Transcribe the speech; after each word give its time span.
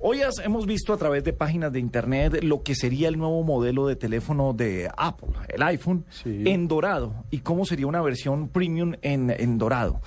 Hoy 0.00 0.22
has- 0.22 0.38
hemos 0.44 0.64
visto 0.66 0.92
a 0.92 0.96
través 0.96 1.24
de 1.24 1.32
páginas 1.32 1.72
de 1.72 1.80
internet 1.80 2.42
lo 2.44 2.62
que 2.62 2.74
sería 2.76 3.08
el 3.08 3.18
nuevo 3.18 3.42
modelo 3.42 3.86
de 3.88 3.96
teléfono 3.96 4.52
de 4.52 4.88
Apple, 4.96 5.30
el 5.48 5.62
iPhone, 5.62 6.04
Sí. 6.10 6.44
en 6.46 6.68
dorado. 6.68 7.24
Y 7.30 7.38
cómo 7.38 7.64
sería 7.64 7.86
una 7.88 8.00
versión 8.00 8.48
premium 8.48 8.94
en, 9.02 9.30
en 9.30 9.58
dorado. 9.58 10.00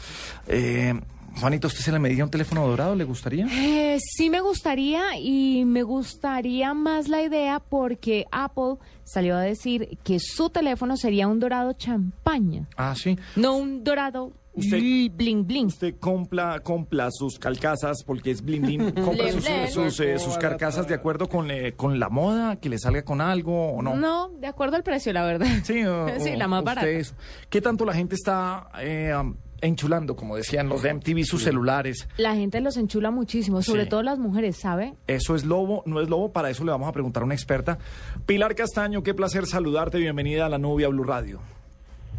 Eh, 0.48 0.94
Juanito, 1.40 1.68
¿usted 1.68 1.80
se 1.82 1.92
le 1.94 2.00
mediría 2.00 2.26
un 2.26 2.30
teléfono 2.30 2.68
dorado? 2.68 2.94
¿Le 2.96 3.06
gustaría? 3.06 3.48
Eh, 3.52 3.98
sí 4.02 4.30
me 4.30 4.42
gustaría 4.42 5.18
y 5.18 5.64
me 5.66 5.84
gustaría 5.84 6.74
más 6.74 7.08
la 7.08 7.22
idea 7.22 7.60
porque 7.60 8.26
Apple 8.32 8.76
salió 9.06 9.36
a 9.38 9.42
decir 9.42 9.98
que 10.04 10.20
su 10.20 10.50
teléfono 10.50 10.98
sería 10.98 11.28
un 11.30 11.40
dorado 11.40 11.72
champaña, 11.74 12.68
Ah, 12.78 12.96
sí. 12.98 13.18
no 13.38 13.56
un 13.56 13.84
dorado 13.86 14.34
Usted- 14.54 15.12
bling 15.14 15.46
bling. 15.48 15.66
Usted 15.68 15.96
compra, 16.00 16.60
compra 16.60 17.08
sus 17.12 17.40
carcasas 17.40 18.04
porque 18.06 18.32
es 18.32 18.42
blin 18.44 18.62
blin, 18.64 18.92
compra 19.06 19.32
sus, 19.32 19.46
sus, 19.74 20.00
eh, 20.02 20.20
sus 20.20 20.38
carcasas 20.38 20.88
de 20.88 20.94
acuerdo 20.96 21.30
con, 21.30 21.50
eh, 21.52 21.74
con 21.74 22.00
la 22.00 22.10
moda, 22.10 22.58
que 22.58 22.68
le 22.70 22.78
salga 22.78 23.04
con 23.04 23.22
algo 23.22 23.72
o 23.72 23.82
no. 23.82 23.96
No, 23.96 24.30
de 24.30 24.48
acuerdo 24.48 24.76
al 24.76 24.84
precio, 24.84 25.14
la 25.14 25.24
verdad. 25.24 25.48
Sí, 25.64 25.84
o- 25.86 26.08
Sí, 26.20 26.36
la 26.36 26.48
más 26.48 26.64
barata. 26.64 26.88
eso. 26.90 27.16
¿Qué 27.50 27.62
tanto 27.62 27.86
la 27.86 27.94
gente 27.94 28.16
está 28.16 28.68
eh, 28.82 29.14
enchulando, 29.62 30.16
como 30.18 30.36
decían 30.36 30.68
los 30.68 30.82
de 30.82 30.94
MTV, 30.96 31.24
sus 31.24 31.44
celulares? 31.44 32.08
La 32.18 32.36
gente 32.36 32.60
los 32.60 32.76
enchula 32.78 33.10
muchísimo, 33.10 33.62
sobre 33.62 33.84
Sí. 33.84 33.90
todo 33.90 34.04
las 34.04 34.20
mujeres, 34.20 34.58
¿sabe? 34.58 34.96
¿Eso 35.08 35.36
es 35.36 35.46
lobo? 35.46 35.82
¿No 35.86 36.02
es 36.02 36.10
lobo? 36.10 36.32
Para 36.34 36.50
eso 36.50 36.66
le 36.66 36.72
vamos 36.72 36.90
a 36.90 36.92
preguntar 36.92 37.24
a 37.24 37.26
una 37.26 37.36
experta. 37.36 37.78
Pilar 38.26 38.54
Castaño, 38.56 39.02
qué 39.02 39.14
placer 39.14 39.46
saludarte. 39.46 39.98
Bienvenida 39.98 40.48
a 40.48 40.50
la 40.50 40.58
Nubia 40.58 40.90
Blue 40.90 41.04
Radio. 41.06 41.40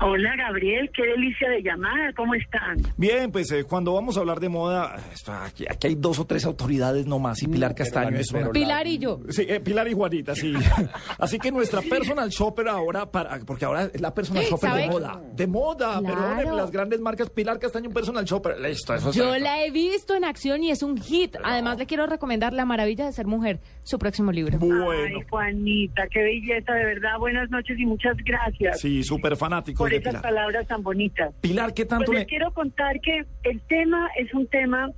Hola 0.00 0.34
Gabriel, 0.36 0.90
qué 0.94 1.02
delicia 1.06 1.48
de 1.48 1.62
llamada, 1.62 2.12
¿cómo 2.16 2.34
están? 2.34 2.78
Bien, 2.96 3.30
pues 3.30 3.52
eh, 3.52 3.62
cuando 3.62 3.92
vamos 3.94 4.16
a 4.16 4.20
hablar 4.20 4.40
de 4.40 4.48
moda, 4.48 4.96
aquí, 5.44 5.64
aquí 5.70 5.86
hay 5.86 5.94
dos 5.94 6.18
o 6.18 6.24
tres 6.26 6.44
autoridades 6.44 7.06
nomás 7.06 7.40
y 7.42 7.46
Pilar 7.46 7.72
Castaño 7.74 8.16
es 8.16 8.32
una. 8.32 8.50
Pilar 8.50 8.84
y 8.88 8.98
yo. 8.98 9.20
Sí, 9.28 9.46
eh, 9.48 9.60
Pilar 9.60 9.86
y 9.86 9.92
Juanita, 9.92 10.34
sí. 10.34 10.54
Así 11.18 11.38
que 11.38 11.52
nuestra 11.52 11.82
personal 11.82 12.28
shopper 12.30 12.66
ahora, 12.68 13.06
para, 13.10 13.38
porque 13.46 13.64
ahora 13.64 13.84
es 13.92 14.00
la 14.00 14.12
personal 14.12 14.42
shopper 14.44 14.72
de 14.72 14.88
moda. 14.88 15.20
De 15.34 15.46
moda, 15.46 16.00
Claro. 16.00 16.06
perdónenme, 16.16 16.56
las 16.56 16.70
grandes 16.72 17.00
marcas. 17.00 17.30
Pilar 17.30 17.60
Castaño, 17.60 17.88
un 17.88 17.94
personal 17.94 18.24
shopper. 18.24 18.58
Listo, 18.58 18.94
eso 18.94 19.10
es 19.10 19.16
Yo 19.16 19.38
la 19.38 19.64
he 19.64 19.70
visto 19.70 20.16
en 20.16 20.24
acción 20.24 20.64
y 20.64 20.70
es 20.72 20.82
un 20.82 20.98
hit. 21.00 21.36
Además, 21.44 21.78
le 21.78 21.86
quiero 21.86 22.06
recomendar 22.06 22.52
La 22.52 22.64
Maravilla 22.64 23.06
de 23.06 23.12
Ser 23.12 23.26
Mujer, 23.26 23.60
su 23.84 23.98
próximo 24.00 24.32
libro. 24.32 24.58
Bueno, 24.58 25.18
Ay, 25.20 25.26
Juanita, 25.30 26.08
qué 26.10 26.22
belleza, 26.22 26.72
de 26.72 26.84
verdad, 26.86 27.18
buenas 27.20 27.48
noches 27.50 27.78
y 27.78 27.86
muchas 27.86 28.16
gracias 28.24 28.80
sí, 28.80 29.02
súper 29.04 29.36
fanáticos 29.36 29.81
por 29.82 29.90
de 29.90 29.96
esas 29.96 30.10
Pilar. 30.14 30.22
palabras 30.22 30.66
tan 30.66 30.82
bonitas. 30.82 31.34
Pilar, 31.40 31.74
¿qué 31.74 31.82
Pues 31.84 31.88
tanto 31.88 32.12
les 32.12 32.20
le...? 32.22 32.26
quiero 32.26 32.52
contar 32.52 33.00
que 33.00 33.24
el 33.44 33.60
tema 33.62 34.08
es 34.16 34.32
un 34.34 34.46
tema 34.46 34.90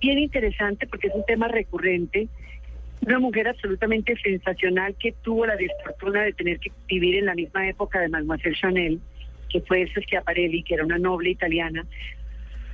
bien 0.00 0.18
interesante 0.18 0.86
porque 0.86 1.08
es 1.08 1.14
un 1.14 1.24
tema 1.26 1.48
recurrente. 1.48 2.28
Una 3.06 3.18
mujer 3.18 3.48
absolutamente 3.48 4.14
sensacional 4.22 4.94
que 4.98 5.12
tuvo 5.22 5.46
la 5.46 5.56
desfortuna 5.56 6.22
de 6.22 6.32
tener 6.34 6.58
que 6.60 6.70
vivir 6.86 7.16
en 7.16 7.26
la 7.26 7.34
misma 7.34 7.68
época 7.68 7.98
de 8.00 8.08
Mademoiselle 8.08 8.54
Chanel, 8.56 9.00
que 9.48 9.60
fue 9.62 9.86
Schiaparelli, 9.88 10.62
que 10.62 10.74
era 10.74 10.84
una 10.84 10.98
noble 10.98 11.30
italiana, 11.30 11.86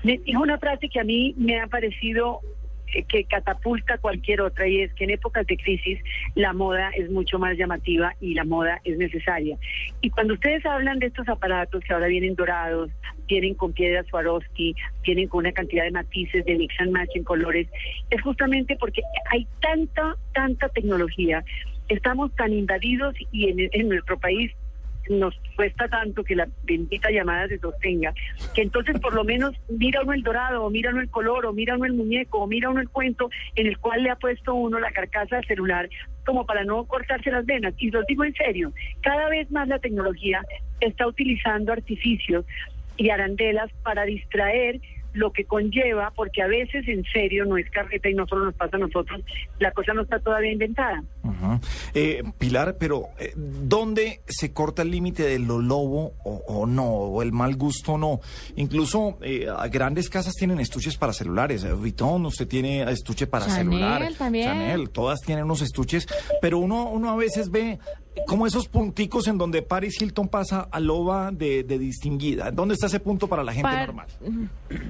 me 0.03 0.19
dijo 0.19 0.43
una 0.43 0.59
frase 0.59 0.89
que 0.89 1.01
a 1.01 1.05
mí 1.05 1.35
me 1.37 1.59
ha 1.61 1.67
parecido 1.69 2.41
que 3.09 3.25
catapulta 3.25 3.99
cualquier 3.99 4.41
otra 4.41 4.67
y 4.67 4.83
es 4.83 4.93
que 4.95 5.05
en 5.05 5.11
épocas 5.11 5.47
de 5.47 5.57
crisis 5.57 5.99
la 6.35 6.53
moda 6.53 6.91
es 6.97 7.11
mucho 7.11 7.39
más 7.39 7.57
llamativa 7.57 8.15
y 8.21 8.35
la 8.35 8.45
moda 8.45 8.81
es 8.85 8.97
necesaria. 8.99 9.57
Y 10.01 10.11
cuando 10.11 10.35
ustedes 10.35 10.65
hablan 10.65 10.99
de 10.99 11.07
estos 11.07 11.29
aparatos 11.29 11.83
que 11.85 11.93
ahora 11.93 12.07
vienen 12.07 12.35
dorados, 12.35 12.91
vienen 13.27 13.55
con 13.55 13.73
piedras 13.73 14.07
Swarovski, 14.07 14.75
vienen 15.03 15.29
con 15.29 15.41
una 15.41 15.53
cantidad 15.53 15.85
de 15.85 15.91
matices 15.91 16.45
de 16.45 16.57
mix 16.57 16.75
and 16.81 16.93
match 16.93 17.11
en 17.15 17.25
colores, 17.25 17.69
es 18.11 18.23
justamente 18.23 18.77
porque 18.79 19.03
hay 19.31 19.47
tanta, 19.61 20.17
tanta 20.33 20.69
tecnología, 20.69 21.45
estamos 21.89 22.35
tan 22.37 22.53
invadidos 22.53 23.15
y 23.33 23.49
en, 23.49 23.69
en 23.73 23.89
nuestro 23.89 24.19
país 24.19 24.53
nos 25.09 25.35
cuesta 25.55 25.89
tanto 25.89 26.25
que 26.25 26.37
la 26.37 26.49
bendita 26.65 27.11
llamada 27.11 27.49
se 27.49 27.59
sostenga, 27.59 28.13
que 28.55 28.63
entonces 28.63 28.99
por 29.01 29.15
lo 29.15 29.25
menos 29.25 29.55
mira 29.69 30.03
uno 30.03 30.13
el 30.13 30.23
dorado, 30.23 30.65
o 30.65 30.71
mira 30.71 30.91
uno 30.91 31.01
el 31.01 31.11
color, 31.11 31.47
o 31.47 31.53
mira 31.53 31.77
uno 31.77 31.85
el 31.85 31.95
muñeco, 31.95 32.41
o 32.41 32.47
mira 32.47 32.71
uno 32.71 32.81
el 32.81 32.89
cuento 32.89 33.31
en 33.55 33.67
el 33.67 33.79
cual 33.79 34.03
le 34.03 34.11
ha 34.11 34.17
puesto 34.17 34.55
uno 34.55 34.79
la 34.79 34.93
carcasa 34.93 35.37
del 35.37 35.47
celular 35.47 35.89
como 36.25 36.45
para 36.45 36.65
no 36.65 36.85
cortarse 36.85 37.31
las 37.31 37.47
venas. 37.47 37.75
Y 37.79 37.91
los 37.91 38.07
digo 38.07 38.25
en 38.25 38.35
serio, 38.35 38.73
cada 39.01 39.29
vez 39.29 39.51
más 39.51 39.69
la 39.69 39.79
tecnología 39.79 40.43
está 40.81 41.07
utilizando 41.07 41.73
artificios 41.73 42.45
y 42.97 43.11
arandelas 43.11 43.71
para 43.83 44.05
distraer 44.05 44.81
lo 45.17 45.33
que 45.33 45.45
conlleva, 45.45 46.13
porque 46.15 46.43
a 46.43 46.47
veces 46.47 46.87
en 46.89 47.05
serio 47.13 47.45
no 47.45 47.57
es 47.57 47.69
carreta 47.71 48.09
y 48.09 48.15
no 48.15 48.27
solo 48.27 48.47
nos 48.47 48.55
pasa 48.55 48.77
a 48.77 48.81
nosotros, 48.81 49.21
la 49.59 49.73
cosa 49.73 49.93
no 49.95 50.03
está 50.03 50.19
todavía 50.21 50.53
inventada. 50.53 51.03
Eh, 51.95 52.23
Pilar, 52.39 52.77
pero 52.79 53.09
eh, 53.19 53.33
¿dónde 53.37 54.21
se 54.27 54.53
corta 54.53 54.83
el 54.83 54.91
límite 54.91 55.23
de 55.25 55.39
lo 55.39 55.59
lobo 55.61 56.15
o, 56.25 56.43
o 56.47 56.67
no? 56.67 56.87
¿O 56.87 57.23
el 57.23 57.33
mal 57.33 57.57
gusto 57.57 57.95
o 57.95 57.99
no? 57.99 58.21
Incluso 58.57 59.19
eh, 59.23 59.47
grandes 59.71 60.09
casas 60.11 60.35
tienen 60.35 60.61
estuches 60.61 60.97
para 60.97 61.13
celulares. 61.13 61.65
Eh, 61.65 61.73
Vuitton, 61.73 62.27
usted 62.27 62.47
tiene 62.47 62.83
estuche 62.91 63.27
para 63.27 63.47
Chanel 63.47 63.65
celular. 63.67 64.13
también. 64.19 64.47
Chanel, 64.47 64.91
todas 64.91 65.21
tienen 65.21 65.45
unos 65.45 65.63
estuches. 65.63 66.07
Pero 66.41 66.59
uno, 66.59 66.89
uno 66.91 67.11
a 67.11 67.17
veces 67.17 67.51
ve 67.51 67.79
como 68.27 68.47
esos 68.47 68.69
punticos 68.69 69.29
en 69.29 69.39
donde 69.39 69.63
Paris 69.63 70.01
Hilton 70.01 70.29
pasa 70.29 70.69
a 70.71 70.81
loba 70.81 71.31
de, 71.33 71.63
de 71.65 71.79
distinguida. 71.79 72.51
¿Dónde 72.51 72.75
está 72.75 72.87
ese 72.87 73.01
punto 73.01 73.29
para 73.29 73.45
la 73.45 73.53
gente 73.53 73.69
Par- 73.69 73.87
normal? 73.87 74.07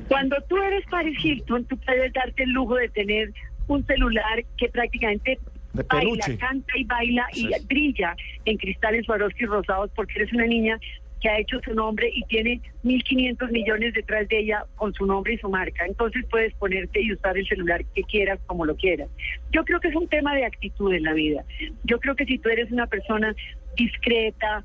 Cuando 0.08 0.36
tú 0.48 0.56
eres 0.58 0.84
Paris 0.90 1.16
Hilton, 1.24 1.64
tú 1.64 1.76
puedes 1.78 2.12
darte 2.12 2.42
el 2.44 2.50
lujo 2.50 2.74
de 2.76 2.88
tener 2.90 3.32
un 3.68 3.84
celular 3.86 4.44
que 4.56 4.68
prácticamente 4.68 5.38
De 5.72 5.82
baila, 5.82 6.00
peluche. 6.00 6.38
canta 6.38 6.72
y 6.78 6.84
baila 6.84 7.26
y 7.34 7.40
Sí. 7.40 7.50
brilla 7.66 8.14
en 8.44 8.56
cristales 8.58 9.04
Swarovski 9.06 9.44
rosados 9.46 9.90
porque 9.96 10.14
eres 10.16 10.32
una 10.32 10.46
niña 10.46 10.78
que 11.20 11.28
ha 11.28 11.38
hecho 11.38 11.58
su 11.64 11.74
nombre 11.74 12.10
y 12.12 12.22
tiene 12.24 12.60
1.500 12.84 13.50
millones 13.50 13.94
detrás 13.94 14.28
de 14.28 14.40
ella 14.40 14.64
con 14.76 14.92
su 14.94 15.06
nombre 15.06 15.34
y 15.34 15.38
su 15.38 15.48
marca. 15.48 15.86
Entonces 15.86 16.24
puedes 16.30 16.52
ponerte 16.54 17.00
y 17.00 17.12
usar 17.12 17.36
el 17.36 17.46
celular 17.46 17.84
que 17.94 18.02
quieras, 18.02 18.38
como 18.46 18.66
lo 18.66 18.76
quieras. 18.76 19.08
Yo 19.52 19.64
creo 19.64 19.80
que 19.80 19.88
es 19.88 19.94
un 19.96 20.08
tema 20.08 20.34
de 20.34 20.44
actitud 20.44 20.92
en 20.92 21.02
la 21.04 21.14
vida. 21.14 21.44
Yo 21.84 21.98
creo 22.00 22.14
que 22.14 22.26
si 22.26 22.38
tú 22.38 22.48
eres 22.48 22.70
una 22.70 22.86
persona 22.86 23.34
discreta, 23.76 24.62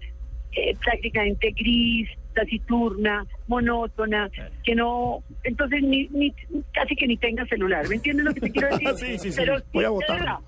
eh, 0.53 0.75
prácticamente 0.83 1.51
gris, 1.51 2.09
taciturna, 2.33 3.25
monótona, 3.47 4.29
que 4.63 4.75
no, 4.75 5.23
entonces 5.43 5.81
ni, 5.83 6.07
ni 6.09 6.33
casi 6.73 6.95
que 6.95 7.07
ni 7.07 7.17
tenga 7.17 7.45
celular, 7.45 7.87
¿me 7.87 7.95
entiendes 7.95 8.25
lo 8.25 8.33
que 8.33 8.41
te 8.41 8.51
quiero 8.51 8.69
decir? 8.77 8.95
Sí, 8.95 9.17
sí, 9.17 9.31
sí, 9.31 9.37
Pero 9.37 9.57
voy 9.73 9.83
a 9.83 9.87
de 9.87 9.93
votarlo. 9.93 10.25
verdad, 10.25 10.39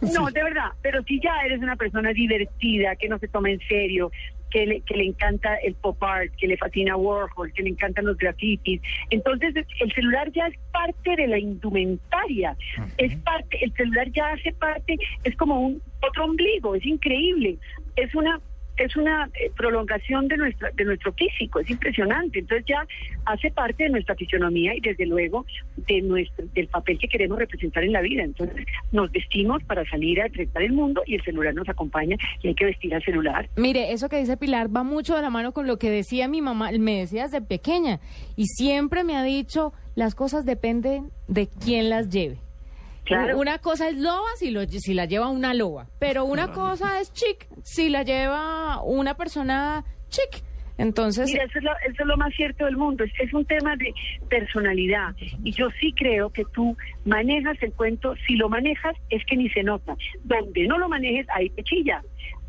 no, 0.14 0.30
de 0.30 0.42
verdad, 0.42 0.70
pero 0.82 1.02
si 1.04 1.20
ya 1.20 1.32
eres 1.44 1.60
una 1.60 1.76
persona 1.76 2.12
divertida, 2.12 2.96
que 2.96 3.08
no 3.08 3.18
se 3.18 3.28
toma 3.28 3.50
en 3.50 3.60
serio, 3.68 4.10
que 4.50 4.66
le, 4.66 4.80
que 4.82 4.96
le 4.96 5.06
encanta 5.06 5.56
el 5.56 5.74
pop 5.74 6.02
art, 6.02 6.32
que 6.36 6.46
le 6.46 6.56
fascina 6.56 6.96
Warhol, 6.96 7.52
que 7.52 7.62
le 7.62 7.70
encantan 7.70 8.06
los 8.06 8.16
grafitis, 8.16 8.80
entonces 9.10 9.54
el 9.80 9.92
celular 9.92 10.30
ya 10.32 10.46
es 10.46 10.58
parte 10.72 11.16
de 11.16 11.26
la 11.26 11.38
indumentaria, 11.38 12.56
es 12.96 13.14
parte, 13.16 13.64
el 13.64 13.72
celular 13.74 14.10
ya 14.12 14.30
hace 14.30 14.52
parte, 14.52 14.96
es 15.24 15.36
como 15.36 15.60
un 15.60 15.82
otro 16.06 16.24
ombligo, 16.24 16.74
es 16.74 16.84
increíble, 16.86 17.58
es 17.96 18.14
una 18.14 18.40
es 18.84 18.96
una 18.96 19.28
eh, 19.34 19.50
prolongación 19.56 20.28
de 20.28 20.36
nuestra 20.36 20.70
de 20.70 20.84
nuestro 20.84 21.12
físico, 21.12 21.60
es 21.60 21.70
impresionante. 21.70 22.38
Entonces 22.38 22.66
ya 22.66 22.86
hace 23.24 23.50
parte 23.50 23.84
de 23.84 23.90
nuestra 23.90 24.14
fisionomía 24.14 24.74
y 24.74 24.80
desde 24.80 25.06
luego 25.06 25.44
de 25.76 26.00
nuestro 26.02 26.46
del 26.54 26.68
papel 26.68 26.98
que 26.98 27.08
queremos 27.08 27.38
representar 27.38 27.84
en 27.84 27.92
la 27.92 28.00
vida. 28.00 28.22
Entonces 28.22 28.66
nos 28.92 29.10
vestimos 29.12 29.62
para 29.64 29.84
salir 29.88 30.20
a 30.20 30.26
enfrentar 30.26 30.62
el 30.62 30.72
mundo 30.72 31.02
y 31.06 31.14
el 31.14 31.22
celular 31.22 31.54
nos 31.54 31.68
acompaña 31.68 32.16
y 32.42 32.48
hay 32.48 32.54
que 32.54 32.64
vestir 32.64 32.94
al 32.94 33.02
celular. 33.02 33.48
Mire, 33.56 33.92
eso 33.92 34.08
que 34.08 34.18
dice 34.18 34.36
Pilar 34.36 34.74
va 34.74 34.82
mucho 34.82 35.16
de 35.16 35.22
la 35.22 35.30
mano 35.30 35.52
con 35.52 35.66
lo 35.66 35.78
que 35.78 35.90
decía 35.90 36.28
mi 36.28 36.42
mamá, 36.42 36.70
me 36.72 36.98
decía 36.98 37.24
desde 37.24 37.40
pequeña, 37.40 38.00
y 38.36 38.46
siempre 38.46 39.04
me 39.04 39.16
ha 39.16 39.22
dicho, 39.22 39.72
las 39.94 40.14
cosas 40.14 40.44
dependen 40.44 41.10
de 41.26 41.48
quién 41.48 41.90
las 41.90 42.08
lleve. 42.08 42.38
Claro. 43.08 43.38
Una 43.38 43.58
cosa 43.58 43.88
es 43.88 43.96
loba 43.96 44.28
si, 44.36 44.50
lo, 44.50 44.66
si 44.66 44.92
la 44.92 45.06
lleva 45.06 45.28
una 45.28 45.54
loba, 45.54 45.88
pero 45.98 46.24
una 46.24 46.52
cosa 46.52 47.00
es 47.00 47.10
chic 47.12 47.48
si 47.62 47.88
la 47.88 48.02
lleva 48.02 48.82
una 48.82 49.16
persona 49.16 49.82
chic. 50.10 50.44
Entonces, 50.76 51.26
Mira, 51.32 51.44
eso 51.44 51.58
es, 51.58 51.64
lo, 51.64 51.72
eso 51.72 52.02
es 52.02 52.06
lo 52.06 52.16
más 52.16 52.32
cierto 52.34 52.64
del 52.66 52.76
mundo. 52.76 53.02
Es, 53.02 53.10
es 53.18 53.34
un 53.34 53.44
tema 53.46 53.74
de 53.76 53.92
personalidad. 54.28 55.14
Y 55.42 55.50
yo 55.50 55.68
sí 55.80 55.92
creo 55.92 56.30
que 56.30 56.44
tú 56.52 56.76
manejas 57.04 57.60
el 57.62 57.72
cuento. 57.72 58.14
Si 58.26 58.36
lo 58.36 58.48
manejas, 58.48 58.94
es 59.10 59.24
que 59.24 59.36
ni 59.36 59.48
se 59.50 59.64
nota. 59.64 59.96
Donde 60.22 60.68
no 60.68 60.78
lo 60.78 60.88
manejes, 60.88 61.26
ahí 61.30 61.50
te 61.50 61.64
chilla. 61.64 62.00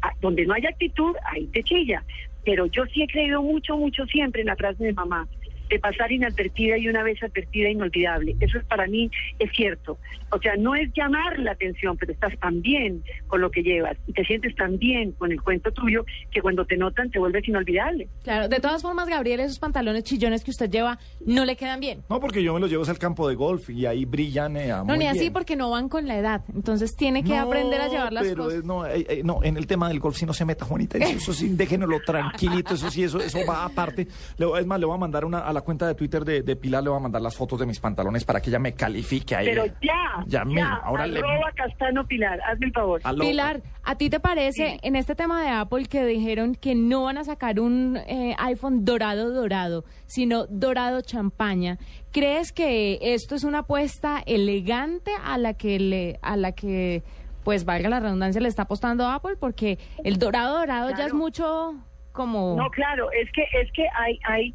Ah, 0.04 0.12
Donde 0.22 0.46
no 0.46 0.54
hay 0.54 0.66
actitud, 0.66 1.16
ahí 1.26 1.48
te 1.48 1.64
chilla. 1.64 2.04
Pero 2.46 2.68
yo 2.68 2.86
sí 2.94 3.02
he 3.02 3.08
creído 3.08 3.42
mucho, 3.42 3.76
mucho 3.78 4.06
siempre 4.06 4.42
en 4.42 4.48
la 4.48 4.56
frase 4.56 4.84
de 4.84 4.94
mamá. 4.94 5.28
De 5.70 5.80
pasar 5.80 6.12
inadvertida 6.12 6.78
y 6.78 6.88
una 6.90 7.04
vez 7.04 7.22
advertida 7.24 7.70
inolvidable. 7.70 8.36
Eso 8.40 8.58
es 8.58 8.66
para 8.66 8.88
mí 8.88 9.10
es 9.40 9.52
cierto. 9.56 9.98
O 10.32 10.40
sea, 10.40 10.56
no 10.58 10.76
es 10.76 10.90
llamar 10.94 11.40
la 11.40 11.52
atención, 11.52 11.98
pero 11.98 12.12
estás 12.12 12.38
tan 12.40 12.62
bien 12.62 13.04
con 13.28 13.42
lo 13.42 13.50
que 13.50 13.64
llevas 13.64 13.98
y 14.08 14.14
te 14.14 14.24
sientes 14.26 14.56
tan 14.56 14.78
bien 14.78 15.12
con 15.14 15.32
el 15.32 15.42
cuento 15.42 15.72
tuyo 15.72 16.06
que 16.32 16.42
cuando 16.42 16.66
te 16.66 16.78
notan 16.78 17.10
te 17.10 17.18
vuelves 17.20 17.48
inolvidable. 17.48 18.08
Claro, 18.24 18.48
de 18.48 18.60
todas 18.60 18.82
formas, 18.82 19.08
Gabriel, 19.10 19.40
esos 19.40 19.58
pantalones 19.60 20.04
chillones 20.04 20.44
que 20.44 20.52
usted 20.52 20.70
lleva 20.70 21.00
no 21.26 21.46
le 21.46 21.56
quedan 21.56 21.80
bien. 21.80 22.04
No, 22.10 22.20
porque 22.20 22.44
yo 22.44 22.54
me 22.54 22.60
los 22.60 22.70
llevo 22.70 22.84
al 22.86 22.98
campo 23.00 23.28
de 23.28 23.36
golf 23.36 23.70
y 23.70 23.86
ahí 23.86 24.06
brillan. 24.06 24.58
eh, 24.58 24.68
No, 24.70 24.86
muy 24.86 24.98
ni 25.00 25.08
así 25.08 25.20
bien. 25.22 25.34
porque 25.34 25.56
no 25.56 25.70
van 25.70 25.90
con 25.90 26.08
la 26.08 26.18
edad. 26.18 26.42
Entonces 26.54 26.96
tiene 26.96 27.24
que 27.24 27.30
No, 27.30 27.42
aprender 27.42 27.82
a 27.82 27.88
llevar 27.88 28.14
las 28.14 28.28
pero 28.28 28.44
cosas. 28.46 28.60
es- 28.60 28.66
no, 28.66 28.86
eh, 28.86 29.06
eh, 29.10 29.22
no, 29.24 29.44
en 29.44 29.58
el 29.58 29.68
tema 29.68 29.88
del 29.90 30.00
golf 30.00 30.16
sí 30.18 30.26
no 30.26 30.34
se 30.34 30.46
meta, 30.46 30.66
Juanita. 30.66 30.98
Eso, 30.98 31.18
eso 31.18 31.34
sí, 31.34 31.50
déjenoslo 31.56 32.00
tranquilito. 32.02 32.74
Eso 32.76 32.90
sí, 32.92 33.04
eso, 33.04 33.20
eso 33.20 33.40
va 33.48 33.66
aparte. 33.66 34.08
Le 34.38 34.48
es 34.60 34.66
más, 34.66 34.80
le 34.80 34.86
voy 34.86 34.96
a 34.96 35.00
mandar 35.00 35.26
una, 35.26 35.40
a 35.40 35.54
la 35.54 35.59
cuenta 35.62 35.88
de 35.88 35.96
Twitter 35.96 36.24
de, 36.26 36.42
de 36.42 36.56
Pilar, 36.56 36.84
le 36.84 36.90
voy 36.90 36.98
a 36.98 37.02
mandar 37.02 37.22
las 37.22 37.36
fotos 37.36 37.60
de 37.60 37.66
mis 37.66 37.80
pantalones 37.80 38.26
para 38.26 38.42
que 38.42 38.50
ella 38.50 38.60
me 38.60 38.74
califique 38.74 39.36
ahí. 39.36 39.48
Pero 39.48 39.66
ya, 39.66 39.74
Ya, 39.82 40.24
ya, 40.28 40.46
mira, 40.46 40.82
ahora 40.84 41.08
le- 41.08 41.20
arroba 41.20 41.52
Castano 41.56 42.06
Pilar, 42.08 42.40
hazme 42.42 42.68
el 42.68 42.72
favor. 42.74 43.02
Aló. 43.04 43.24
Pilar, 43.24 43.62
¿a 43.84 43.96
ti 43.96 44.10
te 44.10 44.20
parece 44.20 44.80
en 44.84 44.96
este 44.96 45.16
tema 45.16 45.42
de 45.44 45.50
Apple 45.50 45.86
que 45.86 46.06
dijeron 46.06 46.56
que 46.56 46.76
no 46.76 47.04
van 47.04 47.18
a 47.18 47.24
sacar 47.24 47.60
un 47.60 47.98
eh, 48.08 48.36
iPhone 48.40 48.86
dorado 48.86 49.32
dorado, 49.32 49.84
sino 50.08 50.46
dorado 50.48 51.02
champaña? 51.02 51.78
¿Crees 52.12 52.52
que 52.52 52.98
esto 53.02 53.36
es 53.36 53.44
una 53.44 53.60
apuesta 53.60 54.22
elegante 54.26 55.12
a 55.24 55.38
la 55.38 55.54
que 55.54 55.80
le 55.80 56.20
a 56.22 56.36
la 56.38 56.52
que 56.54 57.04
pues 57.44 57.66
valga 57.66 57.88
la 57.90 58.00
redundancia 58.00 58.42
le 58.42 58.50
está 58.50 58.64
apostando 58.64 59.08
Apple 59.08 59.36
porque 59.40 59.78
el 60.04 60.18
dorado 60.20 60.58
dorado 60.60 60.90
ya 60.98 61.06
es 61.06 61.14
mucho 61.14 61.74
como 62.12 62.56
No, 62.58 62.70
claro, 62.72 63.10
es 63.12 63.32
que 63.32 63.44
es 63.62 63.72
que 63.74 63.84
hay 63.98 64.20
hay 64.28 64.54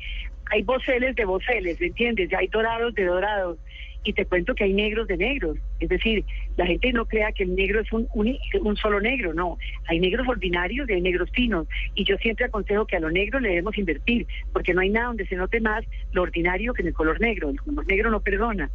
hay 0.51 0.63
voceles 0.63 1.17
de 1.17 1.25
voceles, 1.25 1.81
¿me 1.81 1.87
entiendes? 1.89 2.29
Ya 2.31 2.39
hay 2.39 2.49
dorados 2.49 2.95
de 2.95 3.05
dorados. 3.05 3.59
Y 4.07 4.13
te 4.13 4.27
cuento 4.27 4.55
que 4.55 4.65
hay 4.65 4.75
negros 4.75 5.09
de 5.09 5.17
negros, 5.17 5.57
es 5.81 5.89
decir, 5.89 6.27
la 6.59 6.67
gente 6.67 6.93
no 6.93 7.07
crea 7.07 7.33
que 7.33 7.45
el 7.45 7.55
negro 7.55 7.81
es 7.81 7.91
un 7.91 8.07
uni- 8.13 8.39
un 8.61 8.77
solo 8.77 9.01
negro, 9.01 9.33
no, 9.33 9.57
hay 9.89 9.99
negros 9.99 10.29
ordinarios 10.29 10.91
y 10.91 10.93
hay 10.93 11.01
negros 11.01 11.31
finos. 11.31 11.67
Y 11.95 12.05
yo 12.05 12.19
siempre 12.19 12.45
aconsejo 12.45 12.87
que 12.87 12.97
a 12.97 13.01
lo 13.01 13.11
negro 13.11 13.41
le 13.41 13.49
debemos 13.49 13.79
invertir, 13.79 14.27
porque 14.53 14.75
no 14.75 14.83
hay 14.83 14.91
nada 14.91 15.07
donde 15.07 15.27
se 15.27 15.37
note 15.37 15.59
más 15.59 15.87
lo 16.13 16.21
ordinario 16.21 16.75
que 16.75 16.83
en 16.83 16.89
el 16.89 16.95
color 16.95 17.19
negro, 17.19 17.49
el 17.49 17.59
color 17.63 17.87
negro 17.87 18.11
no 18.11 18.21
perdona. 18.21 18.71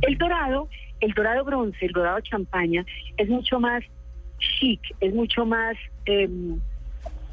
El 0.00 0.16
dorado, 0.16 0.70
el 1.00 1.12
dorado 1.12 1.44
bronce, 1.44 1.84
el 1.84 1.92
dorado 1.92 2.20
champaña 2.20 2.82
es 3.18 3.28
mucho 3.28 3.60
más 3.60 3.84
chic, 4.38 4.80
es 5.00 5.12
mucho 5.12 5.44
más 5.44 5.76
em, 6.06 6.58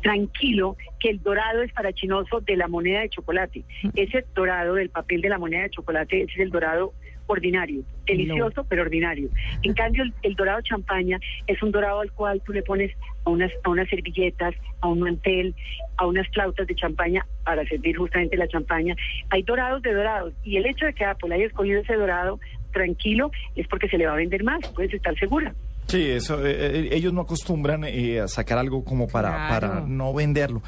tranquilo 0.01 0.75
que 0.99 1.09
el 1.09 1.21
dorado 1.21 1.61
esparachinoso 1.61 2.41
de 2.41 2.57
la 2.57 2.67
moneda 2.67 3.01
de 3.01 3.09
chocolate. 3.09 3.63
Ese 3.95 4.25
dorado 4.35 4.75
del 4.75 4.89
papel 4.89 5.21
de 5.21 5.29
la 5.29 5.37
moneda 5.37 5.63
de 5.63 5.69
chocolate 5.69 6.23
ese 6.23 6.33
es 6.33 6.39
el 6.39 6.49
dorado 6.49 6.93
ordinario, 7.29 7.83
delicioso 8.05 8.65
pero 8.67 8.81
ordinario. 8.81 9.29
En 9.61 9.73
cambio, 9.73 10.03
el, 10.03 10.13
el 10.23 10.35
dorado 10.35 10.61
champaña 10.61 11.19
es 11.47 11.61
un 11.61 11.71
dorado 11.71 12.01
al 12.01 12.11
cual 12.11 12.41
tú 12.43 12.53
le 12.53 12.63
pones 12.63 12.91
a 13.25 13.29
unas, 13.29 13.51
a 13.63 13.69
unas 13.69 13.87
servilletas, 13.87 14.55
a 14.81 14.87
un 14.87 14.99
mantel, 15.01 15.53
a 15.97 16.07
unas 16.07 16.27
flautas 16.29 16.65
de 16.65 16.75
champaña 16.75 17.25
para 17.45 17.65
servir 17.65 17.97
justamente 17.97 18.35
la 18.35 18.47
champaña. 18.47 18.95
Hay 19.29 19.43
dorados 19.43 19.81
de 19.83 19.93
dorados 19.93 20.33
y 20.43 20.57
el 20.57 20.65
hecho 20.65 20.85
de 20.85 20.93
que 20.93 21.05
Apple 21.05 21.33
haya 21.33 21.45
escogido 21.45 21.81
ese 21.81 21.95
dorado 21.95 22.39
tranquilo 22.73 23.31
es 23.55 23.67
porque 23.67 23.89
se 23.89 23.97
le 23.97 24.05
va 24.05 24.13
a 24.13 24.17
vender 24.17 24.43
más, 24.43 24.59
puedes 24.73 24.93
estar 24.93 25.17
segura. 25.17 25.53
Sí, 25.89 26.07
eso, 26.09 26.45
eh, 26.45 26.51
eh, 26.55 26.89
ellos 26.91 27.11
no 27.13 27.21
acostumbran 27.21 27.83
eh, 27.83 28.19
a 28.21 28.27
sacar 28.27 28.57
algo 28.59 28.83
como 28.83 29.07
para, 29.07 29.29
Claro. 29.29 29.67
para 29.67 29.81
no 29.81 30.13
venderlo. 30.13 30.61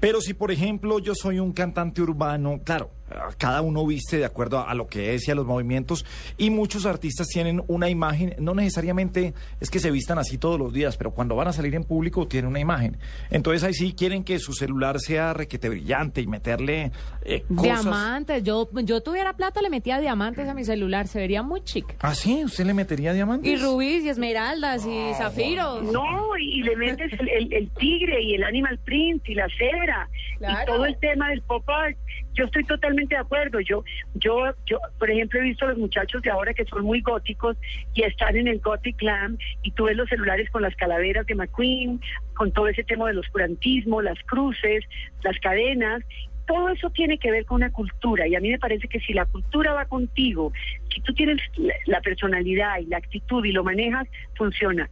Pero 0.00 0.20
si, 0.20 0.34
por 0.34 0.52
ejemplo, 0.52 1.00
yo 1.00 1.14
soy 1.14 1.40
un 1.40 1.52
cantante 1.52 2.00
urbano, 2.00 2.60
claro, 2.64 2.90
cada 3.38 3.60
uno 3.62 3.86
viste 3.86 4.18
de 4.18 4.24
acuerdo 4.24 4.58
a, 4.58 4.70
a 4.70 4.74
lo 4.74 4.86
que 4.86 5.14
es 5.14 5.26
y 5.28 5.30
a 5.30 5.34
los 5.34 5.46
movimientos, 5.46 6.04
y 6.36 6.50
muchos 6.50 6.86
artistas 6.86 7.26
tienen 7.28 7.62
una 7.68 7.88
imagen, 7.88 8.34
no 8.38 8.54
necesariamente 8.54 9.34
es 9.60 9.70
que 9.70 9.78
se 9.80 9.90
vistan 9.90 10.18
así 10.18 10.38
todos 10.38 10.58
los 10.58 10.72
días, 10.72 10.96
pero 10.96 11.10
cuando 11.12 11.34
van 11.36 11.48
a 11.48 11.52
salir 11.52 11.74
en 11.74 11.84
público 11.84 12.26
tienen 12.28 12.48
una 12.50 12.60
imagen. 12.60 12.96
Entonces 13.30 13.64
ahí 13.64 13.74
sí 13.74 13.92
quieren 13.92 14.24
que 14.24 14.38
su 14.38 14.52
celular 14.52 15.00
sea 15.00 15.32
requete 15.34 15.68
brillante 15.68 16.20
y 16.20 16.26
meterle 16.26 16.92
eh, 17.22 17.42
cosas. 17.48 17.62
diamantes. 17.82 18.42
Yo 18.44 18.68
yo 18.84 19.02
tuviera 19.02 19.32
plata 19.34 19.60
le 19.62 19.70
metía 19.70 19.98
diamantes 20.00 20.48
a 20.48 20.54
mi 20.54 20.64
celular, 20.64 21.06
se 21.08 21.18
vería 21.18 21.42
muy 21.42 21.62
chic. 21.62 21.94
¿Ah, 22.00 22.14
sí? 22.14 22.44
¿Usted 22.44 22.64
le 22.66 22.74
metería 22.74 23.12
diamantes? 23.12 23.50
Y 23.50 23.56
rubíes 23.56 24.04
y 24.04 24.08
esmeraldas 24.08 24.84
y 24.86 25.12
zafiros. 25.14 25.82
No, 25.84 26.36
y, 26.38 26.60
y 26.60 26.62
le 26.62 26.76
metes 26.76 27.12
el, 27.18 27.28
el- 27.28 27.52
el 27.52 27.70
tigre 27.70 28.22
y 28.22 28.34
el 28.34 28.44
animal 28.44 28.78
print 28.84 29.28
y 29.28 29.34
la 29.34 29.46
cebra 29.58 30.08
Claro. 30.38 30.62
y 30.62 30.66
todo 30.66 30.84
el 30.86 30.96
tema 30.98 31.30
del 31.30 31.42
pop 31.42 31.68
art. 31.68 31.96
Yo 32.34 32.44
estoy 32.44 32.64
totalmente 32.64 33.14
de 33.14 33.20
acuerdo. 33.20 33.60
Yo, 33.60 33.84
yo, 34.14 34.54
yo, 34.66 34.78
por 34.98 35.10
ejemplo, 35.10 35.40
he 35.40 35.44
visto 35.44 35.64
a 35.64 35.68
los 35.68 35.78
muchachos 35.78 36.22
de 36.22 36.30
ahora 36.30 36.54
que 36.54 36.64
son 36.66 36.84
muy 36.84 37.00
góticos 37.00 37.56
y 37.94 38.02
están 38.02 38.36
en 38.36 38.48
el 38.48 38.60
gothic 38.60 38.96
glam 38.98 39.36
y 39.62 39.72
tú 39.72 39.84
ves 39.84 39.96
los 39.96 40.08
celulares 40.08 40.48
con 40.50 40.62
las 40.62 40.74
calaveras 40.76 41.26
de 41.26 41.34
McQueen, 41.34 42.00
con 42.34 42.52
todo 42.52 42.68
ese 42.68 42.84
tema 42.84 43.08
del 43.08 43.18
oscurantismo, 43.18 44.02
las 44.02 44.18
cruces, 44.24 44.84
las 45.22 45.38
cadenas. 45.40 46.02
Todo 46.46 46.70
eso 46.70 46.90
tiene 46.90 47.18
que 47.18 47.30
ver 47.30 47.44
con 47.44 47.56
una 47.56 47.70
cultura 47.70 48.26
y 48.26 48.34
a 48.34 48.40
mí 48.40 48.50
me 48.50 48.58
parece 48.58 48.88
que 48.88 49.00
si 49.00 49.12
la 49.12 49.26
cultura 49.26 49.72
va 49.74 49.84
contigo, 49.84 50.52
si 50.94 51.00
tú 51.02 51.12
tienes 51.12 51.42
la, 51.86 52.00
personalidad 52.00 52.78
y 52.78 52.86
la 52.86 52.98
actitud 52.98 53.44
y 53.44 53.52
lo 53.52 53.64
manejas, 53.64 54.06
funciona. 54.34 54.88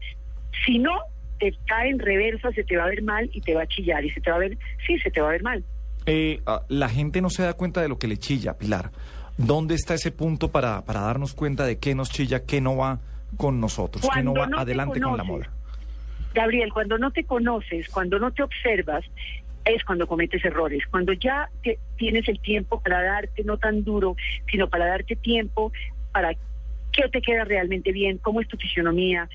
Si 0.66 0.78
no, 0.78 0.98
te 1.38 1.54
cae 1.66 1.90
en 1.90 1.98
reversa, 1.98 2.50
se 2.52 2.64
te 2.64 2.76
va 2.76 2.84
a 2.84 2.88
ver 2.88 3.02
mal 3.02 3.30
y 3.32 3.40
te 3.40 3.54
va 3.54 3.62
a 3.62 3.66
chillar 3.66 4.04
y 4.04 4.10
se 4.10 4.20
te 4.20 4.30
va 4.30 4.36
a 4.36 4.40
ver, 4.40 4.58
sí, 4.86 4.98
se 4.98 5.10
te 5.10 5.20
va 5.20 5.28
a 5.28 5.32
ver 5.32 5.42
mal. 5.42 5.64
Eh, 6.06 6.40
ah, 6.46 6.62
la 6.68 6.88
gente 6.88 7.20
no 7.20 7.30
se 7.30 7.42
da 7.42 7.52
cuenta 7.54 7.80
de 7.82 7.88
lo 7.88 7.98
que 7.98 8.06
le 8.08 8.16
chilla, 8.16 8.56
Pilar. 8.56 8.90
¿Dónde 9.36 9.74
está 9.74 9.94
ese 9.94 10.12
punto 10.12 10.50
para, 10.50 10.82
para 10.84 11.00
darnos 11.00 11.34
cuenta 11.34 11.66
de 11.66 11.78
qué 11.78 11.94
nos 11.94 12.10
chilla, 12.10 12.44
qué 12.44 12.60
no 12.60 12.76
va 12.76 13.00
con 13.36 13.60
nosotros, 13.60 14.06
qué 14.14 14.22
no 14.22 14.32
va 14.34 14.46
no 14.46 14.58
adelante 14.58 15.00
con 15.00 15.16
la 15.16 15.24
moda? 15.24 15.50
Gabriel, 16.32 16.72
cuando 16.72 16.96
no 16.98 17.10
te 17.10 17.24
conoces, 17.24 17.88
cuando 17.88 18.18
no 18.18 18.30
te 18.30 18.42
observas, 18.42 19.04
es 19.64 19.84
cuando 19.84 20.06
cometes 20.06 20.44
errores. 20.44 20.84
Cuando 20.90 21.12
ya 21.12 21.50
te- 21.62 21.78
tienes 21.96 22.28
el 22.28 22.38
tiempo 22.40 22.80
para 22.80 23.02
darte, 23.02 23.42
no 23.44 23.58
tan 23.58 23.84
duro, 23.84 24.16
sino 24.50 24.68
para 24.68 24.86
darte 24.86 25.16
tiempo 25.16 25.72
para 26.12 26.32
qué 26.92 27.08
te 27.10 27.20
queda 27.20 27.44
realmente 27.44 27.92
bien, 27.92 28.18
cómo 28.18 28.40
es 28.40 28.48
tu 28.48 28.56
fisionomía. 28.56 29.28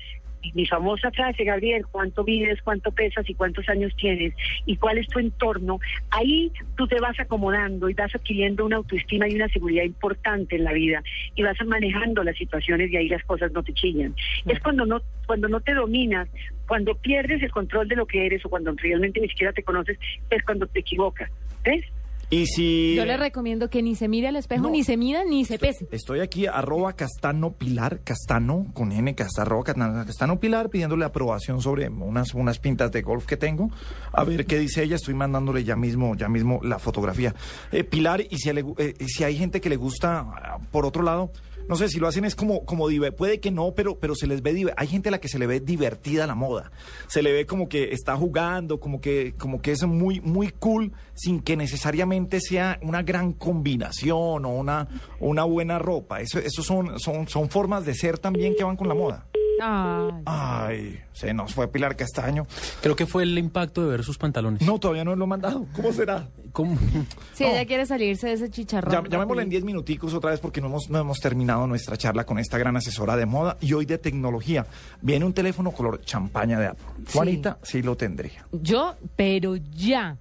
Mi 0.54 0.66
famosa 0.66 1.10
frase, 1.10 1.44
Gabriel, 1.44 1.86
cuánto 1.90 2.24
vives, 2.24 2.60
cuánto 2.62 2.90
pesas 2.90 3.28
y 3.28 3.34
cuántos 3.34 3.68
años 3.68 3.94
tienes 3.96 4.34
y 4.66 4.76
cuál 4.76 4.98
es 4.98 5.06
tu 5.08 5.18
entorno, 5.18 5.78
ahí 6.10 6.52
tú 6.76 6.86
te 6.86 7.00
vas 7.00 7.18
acomodando 7.20 7.88
y 7.88 7.94
vas 7.94 8.14
adquiriendo 8.14 8.64
una 8.64 8.76
autoestima 8.76 9.28
y 9.28 9.36
una 9.36 9.48
seguridad 9.48 9.84
importante 9.84 10.56
en 10.56 10.64
la 10.64 10.72
vida 10.72 11.02
y 11.34 11.42
vas 11.42 11.56
manejando 11.64 12.22
las 12.24 12.36
situaciones 12.36 12.90
y 12.90 12.96
ahí 12.96 13.08
las 13.08 13.24
cosas 13.24 13.52
no 13.52 13.62
te 13.62 13.72
chillan. 13.72 14.14
Es 14.46 14.60
cuando 14.60 14.84
no, 14.84 15.00
cuando 15.26 15.48
no 15.48 15.60
te 15.60 15.74
dominas, 15.74 16.28
cuando 16.66 16.94
pierdes 16.94 17.42
el 17.42 17.50
control 17.50 17.88
de 17.88 17.96
lo 17.96 18.06
que 18.06 18.26
eres 18.26 18.44
o 18.44 18.48
cuando 18.48 18.72
realmente 18.72 19.20
ni 19.20 19.28
siquiera 19.28 19.52
te 19.52 19.62
conoces, 19.62 19.98
es 20.30 20.42
cuando 20.42 20.66
te 20.66 20.80
equivocas. 20.80 21.30
¿Ves? 21.64 21.84
Y 22.32 22.46
si... 22.46 22.94
Yo 22.94 23.04
le 23.04 23.18
recomiendo 23.18 23.68
que 23.68 23.82
ni 23.82 23.94
se 23.94 24.08
mire 24.08 24.28
al 24.28 24.36
espejo, 24.36 24.62
No. 24.62 24.70
ni 24.70 24.84
se 24.84 24.96
mida, 24.96 25.22
ni 25.22 25.44
se 25.44 25.58
pese. 25.58 25.86
Estoy 25.92 26.20
aquí, 26.20 26.46
arroba 26.46 26.94
Castano 26.94 27.52
Pilar, 27.52 28.00
Castano, 28.04 28.68
con 28.72 28.90
N, 28.90 29.14
arroba 29.36 29.64
Castano, 29.64 30.06
Castano 30.06 30.40
Pilar, 30.40 30.70
pidiéndole 30.70 31.04
aprobación 31.04 31.60
sobre 31.60 31.90
unas, 31.90 32.32
unas 32.32 32.58
pintas 32.58 32.90
de 32.90 33.02
golf 33.02 33.26
que 33.26 33.36
tengo. 33.36 33.70
A 34.14 34.24
ver 34.24 34.46
qué 34.46 34.58
dice 34.58 34.82
ella, 34.82 34.96
estoy 34.96 35.12
mandándole 35.12 35.62
ya 35.62 35.76
mismo, 35.76 36.16
ya 36.16 36.30
mismo 36.30 36.58
la 36.62 36.78
fotografía. 36.78 37.34
Eh, 37.70 37.84
Pilar, 37.84 38.22
y 38.22 38.38
si, 38.38 38.50
le 38.50 38.64
eh, 38.78 38.94
si 39.06 39.24
hay 39.24 39.36
gente 39.36 39.60
que 39.60 39.68
le 39.68 39.76
gusta, 39.76 40.20
ah, 40.20 40.58
por 40.70 40.86
otro 40.86 41.02
lado, 41.02 41.30
no 41.68 41.76
sé 41.76 41.88
si 41.88 41.98
lo 41.98 42.08
hacen 42.08 42.24
es 42.24 42.34
como, 42.34 42.64
como 42.64 42.88
diver- 42.88 43.14
puede 43.14 43.40
que 43.40 43.50
no, 43.50 43.72
pero, 43.74 43.98
pero 43.98 44.14
se 44.14 44.26
les 44.26 44.42
ve, 44.42 44.54
diver- 44.54 44.74
hay 44.76 44.86
gente 44.88 45.08
a 45.08 45.12
la 45.12 45.20
que 45.20 45.28
se 45.28 45.38
le 45.38 45.46
ve 45.46 45.60
divertida 45.60 46.26
la 46.26 46.34
moda. 46.34 46.70
Se 47.08 47.22
le 47.22 47.32
ve 47.32 47.46
como 47.46 47.68
que 47.68 47.92
está 47.92 48.16
jugando, 48.16 48.80
como 48.80 49.00
que, 49.00 49.34
como 49.38 49.60
que 49.62 49.72
es 49.72 49.82
muy, 49.84 50.20
muy 50.20 50.50
cool, 50.50 50.92
sin 51.14 51.40
que 51.40 51.56
necesariamente 51.56 52.40
sea 52.40 52.78
una 52.82 53.02
gran 53.02 53.32
combinación 53.32 54.44
o 54.44 54.48
una, 54.50 54.88
una 55.20 55.44
buena 55.44 55.78
ropa. 55.78 56.20
Eso, 56.20 56.38
eso 56.38 56.62
son, 56.62 56.98
son, 56.98 57.28
son 57.28 57.48
formas 57.50 57.84
de 57.84 57.94
ser 57.94 58.18
también 58.18 58.54
que 58.56 58.64
van 58.64 58.76
con 58.76 58.88
la 58.88 58.94
moda. 58.94 59.26
Ay. 59.64 60.12
Ay, 60.26 61.00
se 61.12 61.32
nos 61.34 61.54
fue 61.54 61.68
Pilar 61.68 61.94
Castaño. 61.94 62.46
Creo 62.80 62.96
que 62.96 63.06
fue 63.06 63.22
el 63.22 63.38
impacto 63.38 63.82
de 63.84 63.90
ver 63.90 64.02
sus 64.02 64.18
pantalones. 64.18 64.62
No, 64.62 64.80
todavía 64.80 65.04
no 65.04 65.14
lo 65.14 65.24
he 65.24 65.28
mandado. 65.28 65.66
¿Cómo 65.76 65.92
será? 65.92 66.28
¿Cómo? 66.52 66.76
Si 67.34 67.44
No. 67.44 67.50
ella 67.50 67.64
quiere 67.66 67.86
salirse 67.86 68.26
de 68.28 68.32
ese 68.34 68.50
chicharrón. 68.50 68.92
Ya- 68.92 69.08
llamémosla 69.08 69.42
en 69.42 69.48
10 69.48 69.64
minuticos 69.64 70.12
otra 70.14 70.30
vez 70.30 70.40
porque 70.40 70.60
no 70.60 70.66
hemos, 70.68 70.90
no 70.90 70.98
hemos 70.98 71.18
terminado 71.18 71.66
nuestra 71.66 71.96
charla 71.96 72.24
con 72.24 72.38
esta 72.38 72.58
gran 72.58 72.76
asesora 72.76 73.16
de 73.16 73.24
moda 73.26 73.56
y 73.60 73.72
hoy 73.72 73.86
de 73.86 73.98
tecnología. 73.98 74.66
Viene 75.00 75.24
un 75.24 75.32
teléfono 75.32 75.72
color 75.72 76.00
champaña 76.04 76.60
de 76.60 76.66
Apple. 76.68 76.84
Juanita 77.12 77.58
sí 77.62 77.82
lo 77.82 77.96
tendría. 77.96 78.46
Yo, 78.52 78.96
pero 79.16 79.56
ya. 79.56 80.18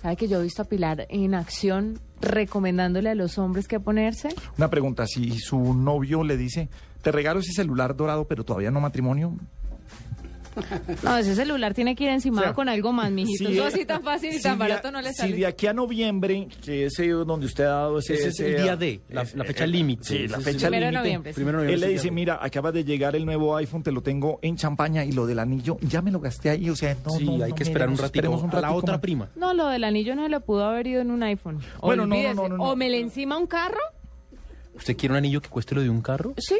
¿Sabe 0.00 0.16
que 0.16 0.28
yo 0.28 0.40
he 0.40 0.42
visto 0.42 0.62
a 0.62 0.64
Pilar 0.66 1.06
en 1.08 1.34
acción 1.34 1.98
recomendándole 2.20 3.10
a 3.10 3.14
los 3.14 3.38
hombres 3.38 3.68
qué 3.68 3.80
ponerse? 3.80 4.28
Una 4.58 4.68
pregunta, 4.70 5.06
si 5.06 5.38
su 5.38 5.74
novio 5.74 6.24
le 6.24 6.36
dice, 6.36 6.68
te 7.02 7.12
regalo 7.12 7.40
ese 7.40 7.52
celular 7.52 7.94
dorado 7.96 8.26
pero 8.26 8.44
todavía 8.44 8.70
no 8.70 8.80
matrimonio, 8.80 9.34
No, 11.02 11.16
ese 11.16 11.34
celular 11.34 11.74
tiene 11.74 11.94
que 11.96 12.04
ir 12.04 12.10
encimado 12.10 12.42
O 12.42 12.46
sea, 12.48 12.52
con 12.54 12.68
algo 12.68 12.92
más, 12.92 13.10
mijito. 13.10 13.48
si- 13.50 13.54
Eso 13.54 13.64
así 13.64 13.84
tan 13.84 14.02
fácil 14.02 14.30
y 14.30 14.36
si 14.36 14.42
tan 14.42 14.52
a- 14.52 14.56
barato 14.56 14.90
no 14.90 15.00
le 15.00 15.10
Si 15.10 15.14
sale. 15.16 15.36
de 15.36 15.46
aquí 15.46 15.66
a 15.66 15.72
noviembre, 15.72 16.48
que 16.64 16.86
es 16.86 16.98
eh, 16.98 17.08
donde 17.10 17.46
usted 17.46 17.64
ha 17.64 17.68
dado 17.70 17.98
ese... 17.98 18.14
Ese 18.14 18.28
es 18.28 18.40
el 18.40 18.62
día 18.62 18.72
eh, 18.74 18.76
D, 18.76 19.00
la, 19.08 19.22
eh, 19.22 19.28
la 19.34 19.44
fecha 19.44 19.64
eh, 19.64 19.68
límite. 19.68 20.04
Sí, 20.04 20.28
la 20.28 20.38
fecha 20.40 20.50
el- 20.50 20.56
Primero 20.72 20.86
de 20.86 20.92
límite. 20.92 20.98
noviembre, 20.98 21.32
sí. 21.32 21.34
Primero 21.36 21.58
de 21.58 21.64
Él 21.64 21.70
le 21.70 21.76
noviembre, 21.86 22.02
dice, 22.02 22.10
mira, 22.10 22.38
acaba 22.42 22.72
de 22.72 22.84
llegar 22.84 23.16
el 23.16 23.26
nuevo 23.26 23.56
iPhone, 23.56 23.82
te 23.82 23.92
lo 23.92 24.02
tengo 24.02 24.38
en 24.42 24.56
champaña 24.56 25.04
y 25.04 25.12
lo 25.12 25.26
del 25.26 25.38
anillo 25.38 25.76
ya 25.82 26.02
me 26.02 26.10
lo 26.10 26.20
gasté 26.20 26.50
ahí, 26.50 26.70
o 26.70 26.76
sea, 26.76 26.96
no, 27.04 27.10
Sí, 27.12 27.24
no, 27.24 27.32
hay 27.32 27.38
no, 27.38 27.46
que 27.46 27.52
mire, 27.52 27.62
esperar 27.64 27.88
un 27.88 27.94
ratito. 27.96 28.06
esperemos 28.06 28.42
un 28.42 28.50
a 28.54 28.60
la 28.60 28.72
otra 28.72 28.94
más. 28.94 29.00
prima. 29.00 29.28
No, 29.36 29.54
lo 29.54 29.66
del 29.68 29.84
anillo 29.84 30.14
no 30.14 30.28
le 30.28 30.40
pudo 30.40 30.64
haber 30.64 30.86
ido 30.86 31.00
en 31.00 31.10
un 31.10 31.22
iPhone. 31.22 31.60
Bueno, 31.80 32.06
no, 32.06 32.08
no, 32.08 32.14
Olvídese. 32.16 32.34
no, 32.36 32.48
no, 32.48 32.56
no. 32.58 32.64
O 32.64 32.76
me 32.76 32.88
le 32.90 33.00
encima 33.00 33.36
un 33.38 33.46
carro, 33.46 33.78
¿Usted 34.76 34.96
quiere 34.96 35.12
un 35.12 35.18
anillo 35.18 35.40
que 35.40 35.48
cueste 35.48 35.74
lo 35.74 35.82
de 35.82 35.88
un 35.90 36.00
carro? 36.02 36.34
sí. 36.38 36.56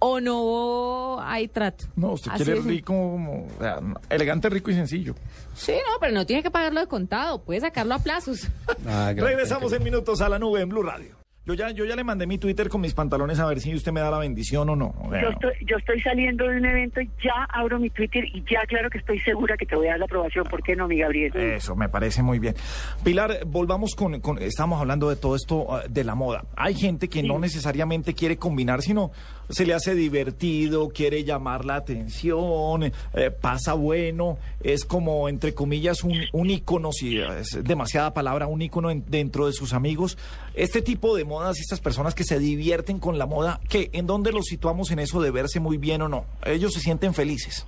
O 0.00 0.18
no 0.18 1.20
hay 1.22 1.46
trato. 1.48 1.84
No, 1.94 2.12
usted 2.12 2.30
Así 2.32 2.44
quiere 2.44 2.60
rico, 2.62 2.94
como, 2.94 3.46
o 3.46 3.60
sea, 3.60 3.78
elegante, 4.08 4.48
rico 4.48 4.70
y 4.70 4.74
sencillo. 4.74 5.14
Sí, 5.54 5.72
no, 5.72 5.98
pero 6.00 6.12
no 6.14 6.24
tiene 6.24 6.42
que 6.42 6.50
pagarlo 6.50 6.80
de 6.80 6.86
contado. 6.86 7.42
Puede 7.42 7.60
sacarlo 7.60 7.94
a 7.94 7.98
plazos. 7.98 8.48
Ah. 8.86 9.12
Regresamos 9.14 9.72
en 9.74 9.84
minutos 9.84 10.20
a 10.22 10.28
la 10.28 10.38
nube 10.38 10.62
en 10.62 10.68
Blue 10.68 10.82
Radio. 10.82 11.14
Yo 11.46 11.54
ya, 11.54 11.70
yo 11.70 11.84
ya 11.84 11.96
le 11.96 12.04
mandé 12.04 12.26
mi 12.26 12.38
Twitter 12.38 12.68
con 12.68 12.80
mis 12.80 12.92
pantalones 12.94 13.38
a 13.40 13.46
ver 13.46 13.60
si 13.60 13.74
usted 13.74 13.92
me 13.92 14.00
da 14.00 14.10
la 14.10 14.18
bendición 14.18 14.68
o 14.68 14.76
no. 14.76 14.94
O 15.02 15.10
sea, 15.10 15.22
Yo 15.22 15.28
estoy, 15.30 15.52
yo 15.66 15.76
estoy 15.78 16.00
saliendo 16.00 16.46
de 16.46 16.58
un 16.58 16.64
evento 16.66 17.00
y 17.00 17.10
ya 17.22 17.44
abro 17.48 17.78
mi 17.78 17.88
Twitter 17.90 18.24
y 18.24 18.42
ya 18.42 18.60
claro 18.68 18.90
que 18.90 18.98
estoy 18.98 19.18
segura 19.20 19.56
que 19.56 19.64
te 19.66 19.74
voy 19.74 19.86
a 19.88 19.90
dar 19.92 20.00
la 20.00 20.04
aprobación. 20.04 20.44
¿Por 20.44 20.62
qué 20.62 20.76
no, 20.76 20.86
mi 20.86 20.98
Gabriel? 20.98 21.34
Eso, 21.34 21.74
me 21.76 21.88
parece 21.88 22.22
muy 22.22 22.38
bien. 22.38 22.54
Pilar, 23.02 23.40
volvamos 23.46 23.94
con, 23.94 24.20
con- 24.20 24.38
estamos 24.38 24.80
hablando 24.80 25.08
de 25.08 25.16
todo 25.16 25.34
esto 25.34 25.56
uh, 25.62 25.78
de 25.88 26.04
la 26.04 26.14
moda. 26.14 26.44
Hay 26.56 26.74
gente 26.74 27.08
que 27.08 27.22
no 27.22 27.38
necesariamente 27.38 28.14
quiere 28.14 28.36
combinar, 28.36 28.82
sino 28.82 29.10
se 29.50 29.66
le 29.66 29.74
hace 29.74 29.94
divertido, 29.94 30.88
quiere 30.88 31.24
llamar 31.24 31.64
la 31.64 31.76
atención, 31.76 32.84
eh, 32.84 33.30
pasa 33.30 33.74
bueno, 33.74 34.38
es 34.62 34.84
como, 34.84 35.28
entre 35.28 35.54
comillas, 35.54 36.02
un, 36.04 36.18
un 36.32 36.50
ícono, 36.50 36.92
si 36.92 37.18
es 37.18 37.58
demasiada 37.62 38.14
palabra, 38.14 38.46
un 38.46 38.62
ícono 38.62 38.90
en- 38.90 39.04
dentro 39.08 39.46
de 39.46 39.52
sus 39.52 39.72
amigos. 39.72 40.16
Este 40.54 40.82
tipo 40.82 41.16
de 41.16 41.24
modas, 41.24 41.58
estas 41.60 41.80
personas 41.80 42.14
que 42.14 42.24
se 42.24 42.38
divierten 42.38 42.98
con 42.98 43.18
la 43.18 43.26
moda, 43.26 43.60
¿qué? 43.68 43.90
¿En 43.92 44.06
dónde 44.06 44.32
los 44.32 44.46
situamos 44.46 44.90
en 44.90 44.98
eso 45.00 45.20
de 45.20 45.30
verse 45.30 45.60
muy 45.60 45.76
bien 45.76 46.02
o 46.02 46.08
no? 46.08 46.24
Ellos 46.46 46.72
se 46.72 46.80
sienten 46.80 47.14
felices. 47.14 47.66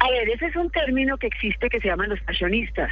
A 0.00 0.08
ver, 0.10 0.28
ese 0.28 0.46
es 0.46 0.54
un 0.54 0.70
término 0.70 1.16
que 1.18 1.26
existe 1.26 1.68
que 1.68 1.80
se 1.80 1.88
llaman 1.88 2.08
los 2.10 2.20
fashionistas, 2.20 2.88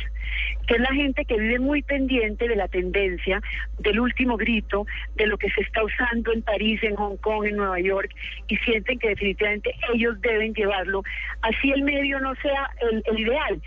que 0.67 0.75
es 0.75 0.81
la 0.81 0.93
gente 0.93 1.25
que 1.25 1.39
vive 1.39 1.59
muy 1.59 1.83
pendiente 1.83 2.49
de 2.49 2.57
la 2.57 2.69
tendencia, 2.69 3.41
del 3.79 4.01
último 4.01 4.37
grito, 4.37 4.87
de 5.15 5.27
lo 5.27 5.39
que 5.39 5.51
se 5.51 5.61
está 5.61 5.83
usando 5.85 6.33
en 6.33 6.43
París, 6.43 6.83
en 6.83 6.97
Hong 6.97 7.17
Kong, 7.19 7.47
en 7.47 7.57
Nueva 7.57 7.81
York, 7.81 8.11
y 8.49 8.57
sienten 8.59 8.99
que 8.99 9.09
definitivamente 9.09 9.75
ellos 9.95 10.21
deben 10.21 10.55
llevarlo, 10.55 11.03
así 11.43 11.71
el 11.71 11.83
medio 11.83 12.19
no 12.21 12.35
sea 12.37 12.71
el, 12.81 13.19
ideal. 13.19 13.61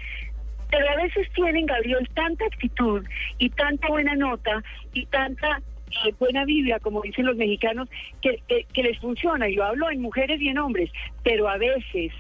Pero 0.70 0.88
a 0.88 0.96
veces 0.98 1.28
tienen, 1.34 1.66
Gabriel, 1.66 2.08
tanta 2.14 2.46
actitud 2.46 3.04
y 3.40 3.50
tanta 3.50 3.88
buena 3.88 4.14
nota 4.16 4.64
y 4.94 5.06
tanta 5.08 5.62
eh, 6.06 6.14
buena 6.20 6.46
vibra, 6.46 6.80
como 6.80 7.02
dicen 7.02 7.26
los 7.26 7.38
mexicanos, 7.38 7.90
que, 8.22 8.44
que, 8.48 8.66
que 8.72 8.84
les 8.84 9.00
funciona. 9.00 9.50
Yo 9.50 9.64
hablo 9.64 9.90
en 9.90 10.02
mujeres 10.02 10.40
y 10.40 10.50
en 10.50 10.60
hombres, 10.60 10.92
pero 11.24 11.50
a 11.50 11.58
veces 11.58 12.12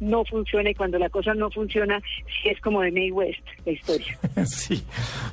no 0.00 0.24
funciona 0.24 0.70
y 0.70 0.74
cuando 0.74 0.98
la 0.98 1.08
cosa 1.08 1.34
no 1.34 1.50
funciona, 1.50 2.00
sí 2.42 2.48
es 2.48 2.60
como 2.60 2.82
de 2.82 2.92
May 2.92 3.10
West 3.10 3.40
la 3.64 3.72
historia. 3.72 4.18
Sí, 4.46 4.84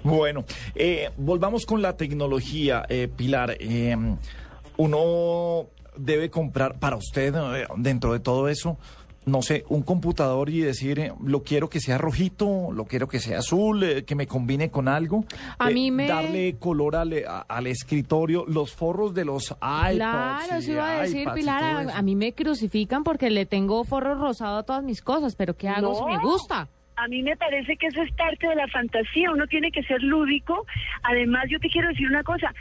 bueno, 0.03 0.45
eh, 0.75 1.09
volvamos 1.17 1.65
con 1.65 1.81
la 1.81 1.97
tecnología, 1.97 2.85
eh, 2.87 3.07
Pilar. 3.15 3.57
Eh, 3.59 3.95
uno 4.77 5.67
debe 5.97 6.29
comprar 6.29 6.79
para 6.79 6.95
usted, 6.95 7.33
eh, 7.35 7.65
dentro 7.77 8.13
de 8.13 8.19
todo 8.19 8.47
eso, 8.47 8.77
no 9.25 9.41
sé, 9.41 9.63
un 9.69 9.83
computador 9.83 10.49
y 10.49 10.61
decir, 10.61 10.99
eh, 10.99 11.11
lo 11.23 11.43
quiero 11.43 11.69
que 11.69 11.79
sea 11.79 11.97
rojito, 11.99 12.71
lo 12.73 12.85
quiero 12.85 13.07
que 13.07 13.19
sea 13.19 13.37
azul, 13.39 13.83
eh, 13.83 14.03
que 14.03 14.15
me 14.15 14.25
combine 14.25 14.71
con 14.71 14.87
algo. 14.87 15.25
A 15.59 15.69
Eh, 15.69 15.73
mí 15.73 15.91
me- 15.91 16.07
Darle 16.07 16.55
color 16.57 16.95
al, 16.95 17.13
a- 17.27 17.41
al 17.41 17.67
escritorio, 17.67 18.45
los 18.47 18.73
forros 18.73 19.13
de 19.13 19.25
los 19.25 19.51
iPods. 19.51 19.95
Claro, 19.95 20.55
eso 20.57 20.71
iba 20.71 20.91
a 20.97 21.01
decir, 21.01 21.21
iPads 21.21 21.35
Pilar. 21.39 21.87
A, 21.93 22.01
mí 22.01 22.15
me 22.15 22.33
crucifican 22.33 23.03
porque 23.03 23.29
le 23.29 23.45
tengo 23.45 23.83
forro 23.83 24.15
rosado 24.15 24.57
a 24.57 24.63
todas 24.63 24.83
mis 24.83 25.01
cosas, 25.01 25.35
pero 25.35 25.55
¿qué 25.55 25.69
hago 25.69 25.93
si 25.93 26.03
me 26.05 26.17
gusta? 26.17 26.67
A 26.97 27.07
mí 27.07 27.23
me 27.23 27.35
parece 27.37 27.77
que 27.77 27.87
eso 27.87 28.01
es 28.01 28.11
parte 28.13 28.47
de 28.47 28.55
la 28.55 28.67
fantasía, 28.67 29.31
uno 29.31 29.45
tiene 29.47 29.71
que 29.71 29.81
ser 29.83 30.01
lúdico. 30.03 30.65
Además, 31.03 31.45
yo 31.49 31.59
te 31.59 31.69
quiero 31.69 31.87
decir 31.89 32.07
una 32.07 32.23
cosa, 32.23 32.53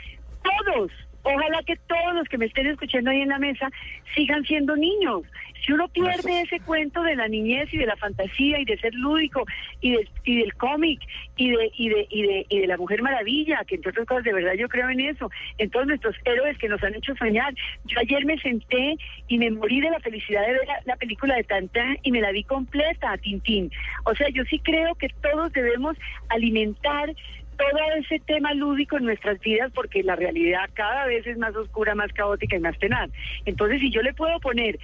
todos, 0.43 0.91
ojalá 1.23 1.61
que 1.65 1.75
todos 1.87 2.15
los 2.15 2.27
que 2.27 2.37
me 2.37 2.45
estén 2.45 2.67
escuchando 2.67 3.11
ahí 3.11 3.21
en 3.21 3.29
la 3.29 3.37
mesa 3.39 3.69
sigan 4.15 4.43
siendo 4.43 4.75
niños. 4.75 5.21
Si 5.65 5.71
uno 5.73 5.87
pierde 5.89 6.41
ese 6.41 6.59
cuento 6.59 7.03
de 7.03 7.15
la 7.15 7.27
niñez 7.27 7.73
y 7.73 7.77
de 7.77 7.85
la 7.85 7.95
fantasía 7.95 8.59
y 8.59 8.65
de 8.65 8.77
ser 8.77 8.93
lúdico 8.95 9.45
y, 9.79 9.91
de- 9.91 10.07
y 10.23 10.39
del 10.39 10.53
cómic 10.55 10.99
y 11.37 11.51
de, 11.51 11.71
y, 11.77 11.89
de, 11.89 12.07
y, 12.09 12.21
de, 12.23 12.45
y 12.49 12.59
de 12.59 12.67
la 12.67 12.77
Mujer 12.77 13.01
Maravilla, 13.01 13.63
que 13.67 13.75
entre 13.75 13.91
otras 13.91 14.07
cosas 14.07 14.23
de 14.23 14.33
verdad 14.33 14.53
yo 14.57 14.67
creo 14.69 14.89
en 14.89 14.99
eso, 15.01 15.29
en 15.57 15.69
todos 15.69 15.87
nuestros 15.87 16.15
héroes 16.25 16.57
que 16.57 16.67
nos 16.69 16.83
han 16.83 16.95
hecho 16.95 17.15
soñar. 17.15 17.53
Yo 17.85 17.99
ayer 17.99 18.25
me 18.25 18.37
senté 18.39 18.95
y 19.27 19.37
me 19.37 19.51
morí 19.51 19.81
de 19.81 19.89
la 19.91 19.99
felicidad 19.99 20.41
de 20.45 20.53
ver 20.53 20.67
la, 20.67 20.81
la 20.85 20.95
película 20.95 21.35
de 21.35 21.43
Tantán 21.43 21.97
y 22.03 22.11
me 22.11 22.21
la 22.21 22.31
vi 22.31 22.43
completa, 22.43 23.17
Tintín. 23.17 23.71
O 24.05 24.15
sea, 24.15 24.29
yo 24.29 24.43
sí 24.45 24.59
creo 24.59 24.95
que 24.95 25.09
todos 25.21 25.51
debemos 25.53 25.95
alimentar 26.29 27.13
todo 27.57 27.79
ese 27.99 28.19
tema 28.25 28.53
lúdico 28.55 28.97
en 28.97 29.03
nuestras 29.05 29.39
vidas 29.41 29.71
porque 29.75 30.01
la 30.01 30.15
realidad 30.15 30.67
cada 30.73 31.05
vez 31.05 31.27
es 31.27 31.37
más 31.37 31.55
oscura, 31.55 31.93
más 31.93 32.11
caótica 32.13 32.55
y 32.55 32.59
más 32.59 32.77
tenaz. 32.79 33.11
Entonces, 33.45 33.79
si 33.81 33.91
yo 33.91 34.01
le 34.01 34.13
puedo 34.13 34.39
poner 34.39 34.79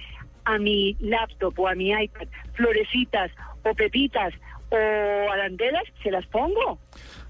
a 0.48 0.58
mi 0.58 0.96
laptop 1.00 1.58
o 1.58 1.68
a 1.68 1.74
mi 1.74 1.90
iPad 1.90 2.26
florecitas 2.54 3.30
o 3.64 3.74
pepitas 3.74 4.32
o 4.70 5.30
arandelas, 5.32 5.84
se 6.02 6.10
las 6.10 6.26
pongo. 6.26 6.78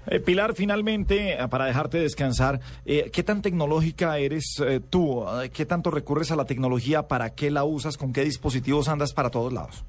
Eh, 0.07 0.19
Pilar, 0.19 0.55
finalmente, 0.55 1.33
eh, 1.33 1.47
para 1.49 1.65
dejarte 1.65 1.99
descansar, 1.99 2.59
eh, 2.85 3.09
¿qué 3.13 3.23
tan 3.23 3.41
tecnológica 3.41 4.17
eres 4.17 4.61
eh, 4.65 4.79
tú? 4.79 5.23
Eh, 5.41 5.49
¿Qué 5.49 5.65
tanto 5.65 5.91
recurres 5.91 6.31
a 6.31 6.35
la 6.35 6.45
tecnología? 6.45 7.07
¿Para 7.07 7.35
qué 7.35 7.51
la 7.51 7.63
usas? 7.63 7.97
¿Con 7.97 8.13
qué 8.13 8.23
dispositivos 8.23 8.89
andas 8.89 9.13
para 9.13 9.29
todos 9.29 9.53
lados? 9.53 9.85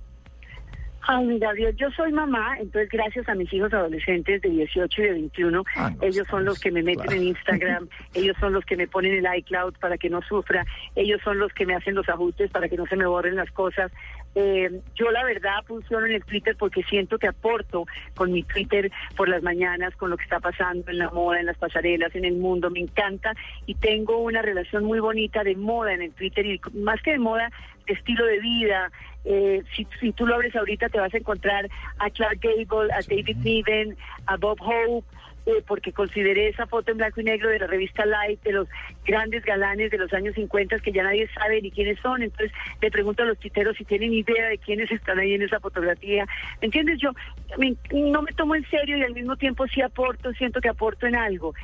Ay, 1.03 1.25
mira, 1.27 1.53
Dios, 1.55 1.75
yo 1.77 1.91
soy 1.93 2.13
mamá, 2.13 2.57
entonces 2.59 2.91
gracias 2.91 3.29
a 3.29 3.35
mis 3.35 3.53
hijos 3.53 3.73
adolescentes 3.73 4.43
de 4.43 4.49
18 4.51 5.01
y 5.01 5.05
de 5.05 5.13
21, 5.13 5.65
Ah, 5.77 5.91
no, 5.91 6.03
ellos 6.03 6.27
son 6.31 6.45
los 6.45 6.61
que 6.61 6.71
me 6.71 6.83
meten 6.83 7.05
claro. 7.05 7.21
en 7.21 7.29
Instagram, 7.29 7.89
ellos 8.15 8.37
son 8.39 8.53
los 8.53 8.65
que 8.65 8.77
me 8.77 8.87
ponen 8.87 9.15
el 9.15 9.39
iCloud 9.39 9.75
para 9.81 9.97
que 9.97 10.11
no 10.11 10.21
sufra, 10.23 10.65
ellos 10.95 11.21
son 11.25 11.39
los 11.39 11.53
que 11.53 11.67
me 11.67 11.75
hacen 11.75 11.95
los 11.95 12.09
ajustes 12.09 12.51
para 12.51 12.69
que 12.69 12.77
no 12.77 12.87
se 12.87 12.97
me 12.97 13.07
borren 13.07 13.37
las 13.37 13.51
cosas. 13.51 13.91
Eh, 14.37 14.71
yo 14.95 15.11
la 15.11 15.25
verdad 15.25 15.65
funciono 15.67 16.07
en 16.07 16.13
el 16.13 16.25
Twitter 16.25 16.55
porque 16.57 16.85
siento 16.85 17.19
que 17.19 17.27
aporto 17.27 17.87
con 18.15 18.31
mi 18.31 18.45
Twitter 18.45 18.93
por 19.17 19.29
las 19.29 19.43
mañanas 19.43 19.97
con 19.97 20.11
lo 20.11 20.17
que 20.17 20.23
está 20.23 20.39
pasando 20.39 20.89
en 20.91 20.99
la 20.99 21.11
moda, 21.11 21.41
en 21.41 21.47
las 21.47 21.59
pasarelas, 21.59 22.15
en 22.15 22.25
el 22.25 22.37
mundo, 22.37 22.71
me 22.71 22.79
encanta 22.81 23.35
y 23.67 23.75
tengo 23.75 24.19
una 24.19 24.43
relación 24.43 24.85
muy 24.85 25.01
bonita 25.01 25.43
de 25.43 25.57
moda 25.57 25.95
en 25.95 26.03
el 26.03 26.13
Twitter 26.13 26.47
y 26.47 26.61
más 26.75 27.03
que 27.03 27.13
de 27.13 27.19
moda, 27.19 27.51
de 27.87 27.95
estilo 27.95 28.25
de 28.27 28.39
vida. 28.39 28.93
Eh, 29.25 29.63
si, 29.77 29.87
si 30.01 30.13
tú 30.13 30.27
lo 30.27 30.35
abres 30.35 30.55
ahorita 30.57 30.89
te 30.89 30.99
vas 30.99 31.13
a 31.13 31.19
encontrar 31.19 31.69
a 31.99 32.11
Clark 32.11 32.39
Gable, 32.41 32.93
a 32.93 33.01
David 33.09 33.37
Niven, 33.39 33.97
a 34.27 34.37
Bob 34.37 34.59
Hope, 34.61 35.07
eh, 35.47 35.63
porque 35.67 35.93
consideré 35.93 36.49
esa 36.49 36.67
foto 36.67 36.91
en 36.91 36.99
blanco 36.99 37.21
y 37.21 37.25
negro 37.25 37.49
de 37.49 37.59
la 37.59 37.67
revista 37.67 38.05
Life, 38.05 38.43
de 38.45 38.53
los 38.53 38.69
grandes 39.07 39.43
galanes 39.45 39.91
de 39.91 39.97
los 39.99 40.13
años 40.13 40.35
50 40.35 40.79
que 40.81 40.93
ya 40.93 41.03
nadie 41.03 41.29
sabe 41.35 41.61
ni 41.63 41.71
quiénes 41.71 41.99
son. 42.01 42.23
Entonces 42.23 42.53
le 42.81 42.91
pregunto 42.91 43.23
a 43.23 43.27
los 43.27 43.39
tuiteros 43.39 43.77
si 43.77 43.85
tienen 43.85 44.13
idea 44.13 44.49
de 44.49 44.59
quiénes 44.59 44.91
están 44.91 45.19
ahí 45.19 45.35
en 45.35 45.43
esa 45.43 45.59
fotografía. 45.61 46.27
¿Me 46.61 46.67
entiendes? 46.67 46.99
Yo 46.99 47.13
me- 47.59 47.75
no 47.93 48.23
me 48.23 48.33
tomo 48.33 48.55
en 48.55 48.69
serio 48.69 48.99
y 48.99 49.03
al 49.03 49.15
mismo 49.15 49.37
tiempo 49.37 49.67
sí 49.67 49.81
aporto, 49.81 50.33
siento 50.35 50.61
que 50.61 50.69
aporto 50.69 51.07
en 51.07 51.17
algo. 51.17 51.55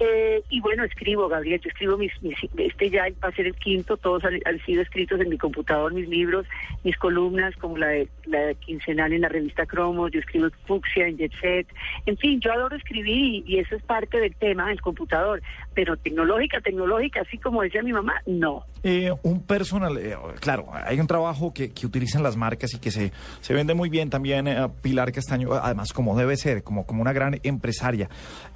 Eh, 0.00 0.42
y 0.50 0.60
bueno, 0.60 0.84
escribo, 0.84 1.28
Gabriel, 1.28 1.60
yo 1.60 1.68
escribo 1.68 1.96
mis, 1.96 2.12
este 2.56 2.90
ya 2.90 3.04
va 3.22 3.28
a 3.28 3.32
ser 3.32 3.46
el 3.46 3.54
quinto, 3.54 3.96
todos 3.96 4.24
han, 4.24 4.58
sido 4.66 4.82
escritos 4.82 5.20
en 5.20 5.28
mi 5.28 5.38
computador, 5.38 5.92
mis 5.92 6.08
libros, 6.08 6.46
mis 6.82 6.96
columnas, 6.96 7.54
como 7.56 7.78
la 7.78 7.88
de, 7.88 8.08
la 8.24 8.40
de 8.40 8.54
quincenal 8.56 9.12
en 9.12 9.20
la 9.20 9.28
revista 9.28 9.66
Cromos, 9.66 10.10
yo 10.10 10.20
escribo 10.20 10.46
en 10.46 10.52
Fuxia, 10.66 11.06
en 11.06 11.16
Jet 11.16 11.32
Set, 11.40 11.68
en 12.06 12.16
fin, 12.16 12.40
yo 12.40 12.52
adoro 12.52 12.76
escribir 12.76 13.44
y, 13.46 13.58
eso 13.58 13.76
es 13.76 13.82
parte 13.82 14.18
del 14.18 14.34
tema, 14.34 14.70
el 14.72 14.80
computador, 14.80 15.40
pero 15.74 15.96
tecnológica, 15.96 16.60
tecnológica, 16.60 17.20
así 17.20 17.38
como 17.38 17.62
decía 17.62 17.82
mi 17.82 17.92
mamá, 17.92 18.14
no. 18.26 18.64
Eh, 18.82 19.12
un 19.22 19.42
personal, 19.42 19.96
eh, 19.98 20.16
claro, 20.40 20.66
hay 20.72 20.98
un 20.98 21.06
trabajo 21.06 21.54
que, 21.54 21.72
que 21.72 21.86
utilizan 21.86 22.22
las 22.22 22.36
marcas 22.36 22.74
y 22.74 22.78
que 22.78 22.90
se, 22.90 23.12
se 23.40 23.54
vende 23.54 23.74
muy 23.74 23.88
bien 23.88 24.10
también, 24.10 24.48
eh, 24.48 24.68
Pilar 24.82 25.12
Castaño, 25.12 25.52
además 25.52 25.92
como 25.92 26.18
debe 26.18 26.36
ser, 26.36 26.64
como, 26.64 26.84
como 26.84 27.00
una 27.00 27.12
gran 27.12 27.38
empresaria. 27.44 28.08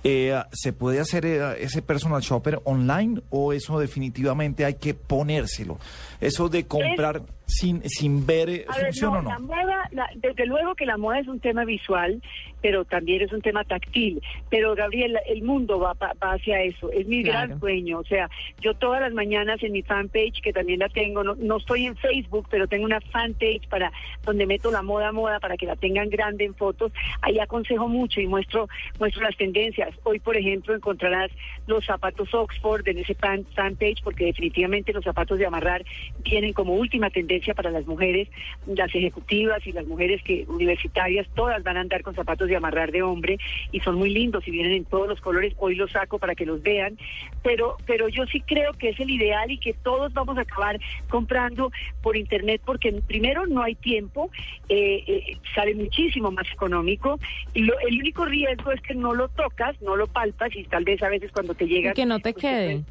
¿Se 0.03 0.73
puede 0.73 1.01
hacer 1.01 1.28
eh, 1.37 1.57
ese 1.61 1.83
personal 1.83 2.21
shopper 2.23 2.61
online 2.65 3.21
o 3.31 3.53
eso 3.53 3.79
definitivamente 3.79 4.65
hay 4.65 4.75
que 4.75 4.95
ponérselo? 4.95 5.79
Eso 6.21 6.49
de 6.49 6.67
comprar 6.67 7.23
sin, 7.47 7.83
sin 7.89 8.27
ver, 8.27 8.49
eh, 8.51 8.67
ver, 8.77 8.87
¿funciona 8.87 9.21
no, 9.23 9.29
o 9.29 9.33
La 9.33 9.39
no? 9.39 9.47
moda, 9.47 9.89
la- 9.93 10.11
desde 10.17 10.47
luego 10.47 10.75
que 10.75 10.87
la 10.87 10.97
moda 10.97 11.19
es 11.21 11.29
un 11.29 11.41
tema 11.41 11.65
visual, 11.65 12.23
pero 12.61 12.85
también 12.85 13.23
es 13.23 13.33
un 13.33 13.43
tema 13.43 13.65
táctil. 13.65 14.23
Pero 14.51 14.75
Gabriel, 14.75 15.19
el 15.27 15.43
mundo 15.43 15.79
va, 15.79 15.95
va 15.95 16.15
hacia 16.33 16.63
eso. 16.63 16.91
Es 16.93 17.07
mi 17.07 17.23
Claro. 17.23 17.49
gran 17.49 17.61
sueño. 17.61 17.99
O 17.99 18.05
sea, 18.05 18.29
yo 18.61 18.75
todas 18.75 19.01
las 19.01 19.13
mañanas 19.13 19.63
en 19.63 19.73
mi 19.73 19.83
fanpage, 19.83 20.41
que 20.43 20.53
también 20.53 20.81
la 20.81 20.89
tengo, 20.89 21.23
no, 21.25 21.35
no 21.37 21.57
estoy 21.59 21.87
en 21.87 21.97
Facebook, 21.97 22.47
pero 22.51 22.67
tengo 22.67 22.85
una 22.85 23.01
fanpage 23.01 23.69
para 23.69 23.93
donde 24.25 24.47
meto 24.47 24.71
la 24.71 24.83
moda 24.83 25.13
moda 25.13 25.41
para 25.41 25.57
que 25.57 25.67
la 25.67 25.77
tengan 25.77 26.09
grande 26.11 26.45
en 26.45 26.55
fotos. 26.55 26.93
Ahí 27.23 27.39
aconsejo 27.39 27.89
mucho 27.89 28.21
y 28.21 28.27
muestro 28.27 28.69
muestro 28.99 29.23
las 29.23 29.37
tendencias. 29.37 29.91
Hoy, 30.05 30.19
por 30.19 30.37
ejemplo, 30.37 30.75
encontrarás 30.75 31.31
los 31.67 31.85
zapatos 31.85 32.33
Oxford 32.35 32.87
en 32.89 32.99
ese 32.99 33.15
fan, 33.15 33.45
fanpage, 33.55 34.03
porque 34.03 34.25
definitivamente 34.27 34.93
los 34.93 35.05
zapatos 35.05 35.39
de 35.39 35.47
amarrar 35.47 35.85
vienen 36.25 36.53
como 36.53 36.75
última 36.75 37.11
tendencia 37.11 37.55
para 37.55 37.71
las 37.71 37.87
mujeres, 37.87 38.29
las 38.67 38.95
ejecutivas 38.95 39.67
y 39.67 39.73
las 39.73 39.87
mujeres 39.87 40.23
que 40.23 40.45
universitarias, 40.49 41.27
todas 41.35 41.63
van 41.63 41.77
a 41.77 41.81
andar 41.81 42.03
con 42.03 42.15
zapatos 42.15 42.48
de 42.49 42.57
amarrar 42.57 42.93
de 42.93 43.03
hombre 43.03 43.39
y 43.73 43.81
son 43.81 43.97
muy 43.97 44.11
lindos 44.11 44.47
y 44.47 44.51
vienen 44.51 44.73
en 44.73 44.85
todos 44.85 45.09
los 45.09 45.21
colores. 45.21 45.55
Hoy 45.59 45.75
los 45.75 45.91
saco 45.93 46.19
para 46.19 46.35
que 46.35 46.47
los 46.47 46.63
vean, 46.63 46.99
pero 47.43 47.77
pero 47.87 48.09
yo 48.09 48.27
sí 48.27 48.41
creo 48.41 48.73
que 48.73 48.91
es 48.91 49.01
el 49.01 49.11
ideal 49.11 49.51
y 49.51 49.59
que 49.59 49.75
todos 49.75 50.13
vamos 50.13 50.39
a 50.39 50.43
acabar 50.43 50.79
comprando 51.09 51.71
por 52.03 52.17
internet 52.17 52.61
porque 52.65 52.93
primero 53.07 53.47
no 53.47 53.63
hay 53.63 53.75
tiempo, 53.75 54.31
eh, 54.69 55.05
eh, 55.07 55.37
sale 55.55 55.75
muchísimo 55.75 56.31
más 56.31 56.47
económico 56.53 57.19
y 57.55 57.63
lo- 57.63 57.79
el 57.81 57.99
único 57.99 58.25
riesgo 58.25 58.73
es 58.73 58.81
que 58.83 58.95
no 58.95 59.15
lo 59.15 59.29
tocas, 59.29 59.81
no 59.83 59.97
lo 59.97 60.07
palpas 60.07 60.55
y 60.57 60.65
tal 60.65 60.85
vez 60.85 61.03
a 61.03 61.09
veces 61.09 61.31
cuando 61.33 61.55
te 61.55 61.67
llega 61.67 61.93
que 61.95 62.07
no 62.07 62.17
te 62.21 62.35
quede. 62.41 62.85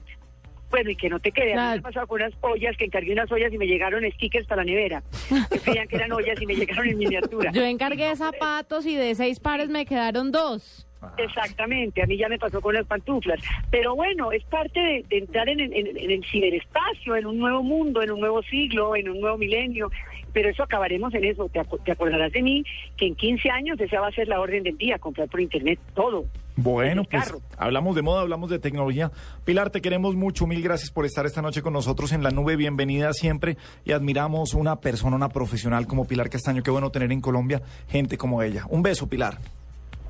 Bueno, 0.70 0.90
y 0.90 0.96
que 0.96 1.10
no 1.10 1.20
te 1.20 1.32
quede. 1.32 1.54
A 1.54 1.56
mí 1.56 1.62
Claro. 1.62 1.72
me 1.74 1.80
ha 1.80 1.82
pasado 1.82 2.08
con 2.08 2.22
unas 2.22 2.34
ollas 2.42 2.76
que 2.78 2.86
encargué 2.86 3.14
unas 3.14 3.32
ollas 3.32 3.54
y 3.54 3.58
me 3.58 3.68
llegaron 3.68 4.04
stickers 4.14 4.46
para 4.48 4.64
la 4.64 4.72
nevera. 4.72 5.04
Que 5.52 5.60
creían 5.60 5.88
que 5.88 5.96
eran 5.96 6.12
ollas 6.12 6.42
y 6.42 6.46
me 6.46 6.56
llegaron 6.56 6.88
en 6.88 6.98
miniatura. 6.98 7.52
Yo 7.52 7.64
encargué 7.64 8.16
zapatos 8.16 8.86
y 8.86 8.96
de 8.96 9.16
seis 9.16 9.40
pares 9.40 9.70
me 9.70 9.86
quedaron 9.86 10.32
dos. 10.32 10.84
Exactamente, 11.18 12.02
a 12.02 12.06
mí 12.08 12.18
ya 12.18 12.28
me 12.28 12.40
pasó 12.40 12.60
con 12.62 12.74
las 12.74 12.86
pantuflas. 12.86 13.40
Pero 13.70 13.96
bueno, 13.96 14.32
es 14.32 14.44
parte 14.46 14.80
de, 14.80 15.06
de 15.08 15.18
entrar 15.20 15.48
en, 15.48 15.60
en 15.60 15.74
el- 15.74 15.98
en 15.98 16.12
el 16.12 16.26
ciberespacio, 16.26 17.16
en 17.16 17.26
un 17.28 17.38
nuevo 17.38 17.62
mundo, 17.64 18.02
en 18.02 18.12
un 18.12 18.20
nuevo 18.20 18.42
siglo, 18.44 18.96
en 18.96 19.10
un 19.10 19.22
nuevo 19.22 19.38
milenio. 19.38 19.92
Pero 20.38 20.50
eso 20.52 20.62
acabaremos 20.62 21.12
en 21.16 21.24
eso. 21.24 21.50
Te, 21.50 21.60
te 21.84 21.92
acordarás 21.92 22.32
de 22.32 22.44
mí 22.44 22.64
que 22.96 23.08
en 23.08 23.16
15 23.16 23.50
años 23.50 23.80
esa 23.80 24.00
va 24.00 24.10
a 24.10 24.12
ser 24.12 24.28
la 24.28 24.40
orden 24.40 24.62
del 24.62 24.78
día, 24.78 25.00
comprar 25.00 25.28
por 25.28 25.42
internet 25.42 25.80
todo. 25.96 26.26
Bueno, 26.56 27.06
pues 27.10 27.34
hablamos 27.58 27.96
de 27.96 28.04
moda, 28.04 28.22
hablamos 28.22 28.52
de 28.52 28.60
tecnología. 28.60 29.10
Pilar, 29.46 29.72
te 29.72 29.82
queremos 29.82 30.16
mucho. 30.16 30.46
Mil 30.46 30.62
gracias 30.62 30.92
por 30.92 31.08
estar 31.08 31.26
esta 31.26 31.42
noche 31.42 31.64
con 31.64 31.74
nosotros 31.74 32.12
en 32.12 32.22
la 32.22 32.30
nube. 32.30 32.56
Bienvenida 32.56 33.14
siempre. 33.14 33.58
Y 33.84 33.94
admiramos 33.94 34.54
una 34.54 34.76
persona, 34.76 35.16
una 35.16 35.30
profesional 35.30 35.88
como 35.88 36.06
Pilar 36.06 36.30
Castaño. 36.30 36.62
Qué 36.62 36.70
bueno 36.70 36.92
tener 36.92 37.12
en 37.12 37.20
Colombia 37.20 37.64
gente 37.90 38.16
como 38.16 38.44
ella. 38.44 38.66
Un 38.70 38.84
beso, 38.84 39.10
Pilar. 39.10 39.40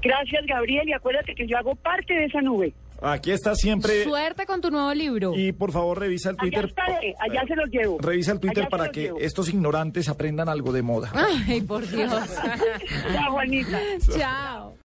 Gracias, 0.01 0.46
Gabriel, 0.46 0.89
y 0.89 0.93
acuérdate 0.93 1.36
que 1.36 1.48
yo 1.48 1.57
hago 1.57 1.74
parte 1.75 2.13
de 2.13 2.25
esa 2.25 2.41
nube. 2.41 2.74
Aquí 3.01 3.31
está 3.31 3.53
siempre. 3.55 4.03
Suerte 4.03 4.45
con 4.45 4.61
tu 4.61 4.71
nuevo 4.71 4.93
libro. 4.93 5.33
Y 5.35 5.51
por 5.51 5.71
favor, 5.71 5.99
revisa 5.99 6.29
el 6.31 6.35
Allá 6.39 6.41
Twitter. 6.41 6.65
estaré, 6.65 7.15
allá 7.19 7.43
se 7.47 7.55
los 7.55 7.69
llevo. 7.69 7.97
Revisa 7.99 8.31
el 8.31 8.39
Twitter 8.39 8.63
Allá 8.63 8.69
para 8.69 8.89
que 8.91 9.01
llevo. 9.03 9.19
estos 9.19 9.49
ignorantes 9.49 10.09
aprendan 10.09 10.49
algo 10.49 10.71
de 10.71 10.81
moda. 10.81 11.11
Ay, 11.13 11.61
por 11.61 11.87
Dios. 11.87 12.11
Chao, 13.13 13.31
Juanita. 13.33 13.79
Chao. 14.17 14.77